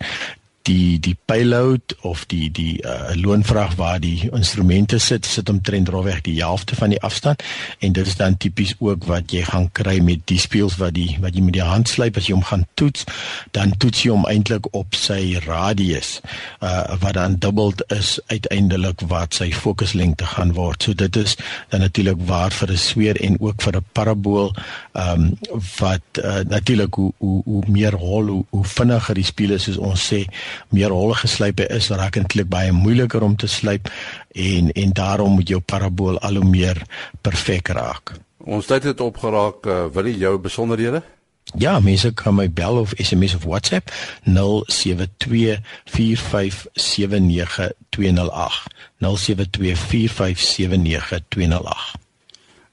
die 0.68 1.00
die 1.00 1.16
payload 1.28 1.96
of 2.08 2.24
die 2.32 2.48
die 2.52 2.80
uh, 2.88 3.12
loonvraag 3.20 3.76
waar 3.76 4.00
die 4.00 4.30
instrumente 4.32 5.00
sit 5.00 5.26
sit 5.28 5.50
omtrent 5.52 5.90
rowweg 5.92 6.22
die 6.24 6.38
helfte 6.40 6.76
van 6.80 6.94
die 6.94 7.02
afstand. 7.04 7.44
En 7.80 7.92
dit 7.92 8.08
is 8.08 8.16
dan 8.16 8.38
tipies 8.38 8.76
ook 8.80 9.04
wat 9.10 9.32
jy 9.32 9.44
gaan 9.50 9.70
kry 9.76 9.98
met 10.00 10.24
die 10.32 10.40
speels 10.40 10.78
wat 10.80 10.96
die 10.96 11.18
wat 11.24 11.36
jy 11.36 11.44
met 11.44 11.58
die 11.58 11.66
hand 11.68 11.92
slyp 11.92 12.18
as 12.18 12.30
jy 12.30 12.38
hom 12.38 12.48
gaan 12.48 12.66
toets. 12.80 13.04
Dan 13.52 13.76
toets 13.78 14.06
jy 14.06 14.14
hom 14.16 14.28
eintlik 14.30 14.70
op 14.72 14.96
sy 14.96 15.36
radius 15.44 16.20
uh, 16.62 16.96
wat 17.04 17.18
dan 17.20 17.36
dubbel 17.44 17.74
is 17.92 18.16
uiteindelik 18.32 19.04
wat 19.12 19.36
sy 19.36 19.50
fokuslengte 19.52 20.28
gaan 20.36 20.56
word. 20.56 20.84
So 20.84 20.96
dit 20.96 21.16
is 21.20 21.36
dan 21.74 21.84
natuurlik 21.84 22.24
waar 22.28 22.56
vir 22.56 22.72
'n 22.72 22.78
sweer 22.78 23.20
en 23.20 23.36
ook 23.40 23.62
vir 23.62 23.78
'n 23.78 23.86
parabool 23.92 24.56
um, 24.94 25.36
wat 25.80 26.24
uh, 26.24 26.40
natuurlik 26.48 26.94
hoe, 26.94 27.12
hoe 27.18 27.42
hoe 27.44 27.64
meer 27.68 27.96
hol 27.96 28.28
hoe, 28.28 28.46
hoe 28.50 28.66
vinniger 28.66 29.16
die 29.16 29.28
speel 29.28 29.52
is 29.52 29.64
soos 29.64 29.78
ons 29.78 30.14
sê 30.14 30.24
meer 30.70 30.92
holle 30.92 31.16
geslype 31.16 31.68
is, 31.70 31.90
raak 31.90 32.14
dit 32.14 32.24
eintlik 32.24 32.50
baie 32.50 32.72
moeiliker 32.72 33.24
om 33.24 33.36
te 33.36 33.48
slyp 33.48 33.90
en 34.34 34.72
en 34.72 34.94
daarom 34.94 35.32
moet 35.38 35.50
jou 35.50 35.60
parabool 35.60 36.20
al 36.20 36.36
hoe 36.42 36.50
meer 36.50 36.82
perfek 37.22 37.68
raak. 37.68 38.14
Ons 38.44 38.66
tyd 38.68 38.84
het 38.84 39.02
opgeraak, 39.02 39.66
uh, 39.66 39.86
wil 39.94 40.06
jy 40.12 40.18
jou 40.26 40.38
besonderhede? 40.38 41.02
Ja, 41.58 41.80
mense 41.80 42.14
kan 42.14 42.36
my 42.36 42.52
bel 42.52 42.78
of 42.78 42.94
SMS 42.98 43.36
of 43.36 43.44
WhatsApp 43.44 43.92
0724579208. 44.24 44.30
0724579208. 49.00 49.08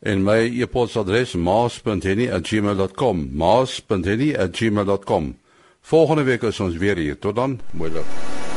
En 0.01 0.23
my 0.23 0.61
e-posadres 0.61 1.35
maas.henny@gmail.com. 1.35 3.31
maas.henny@gmail.com. 3.33 5.39
Volgende 5.81 6.23
week 6.23 6.43
is 6.43 6.61
ons 6.61 6.77
weer 6.77 6.97
hier. 6.97 7.19
Tot 7.19 7.35
dan. 7.35 7.61
Mooi 7.71 7.91
loop. 7.91 8.50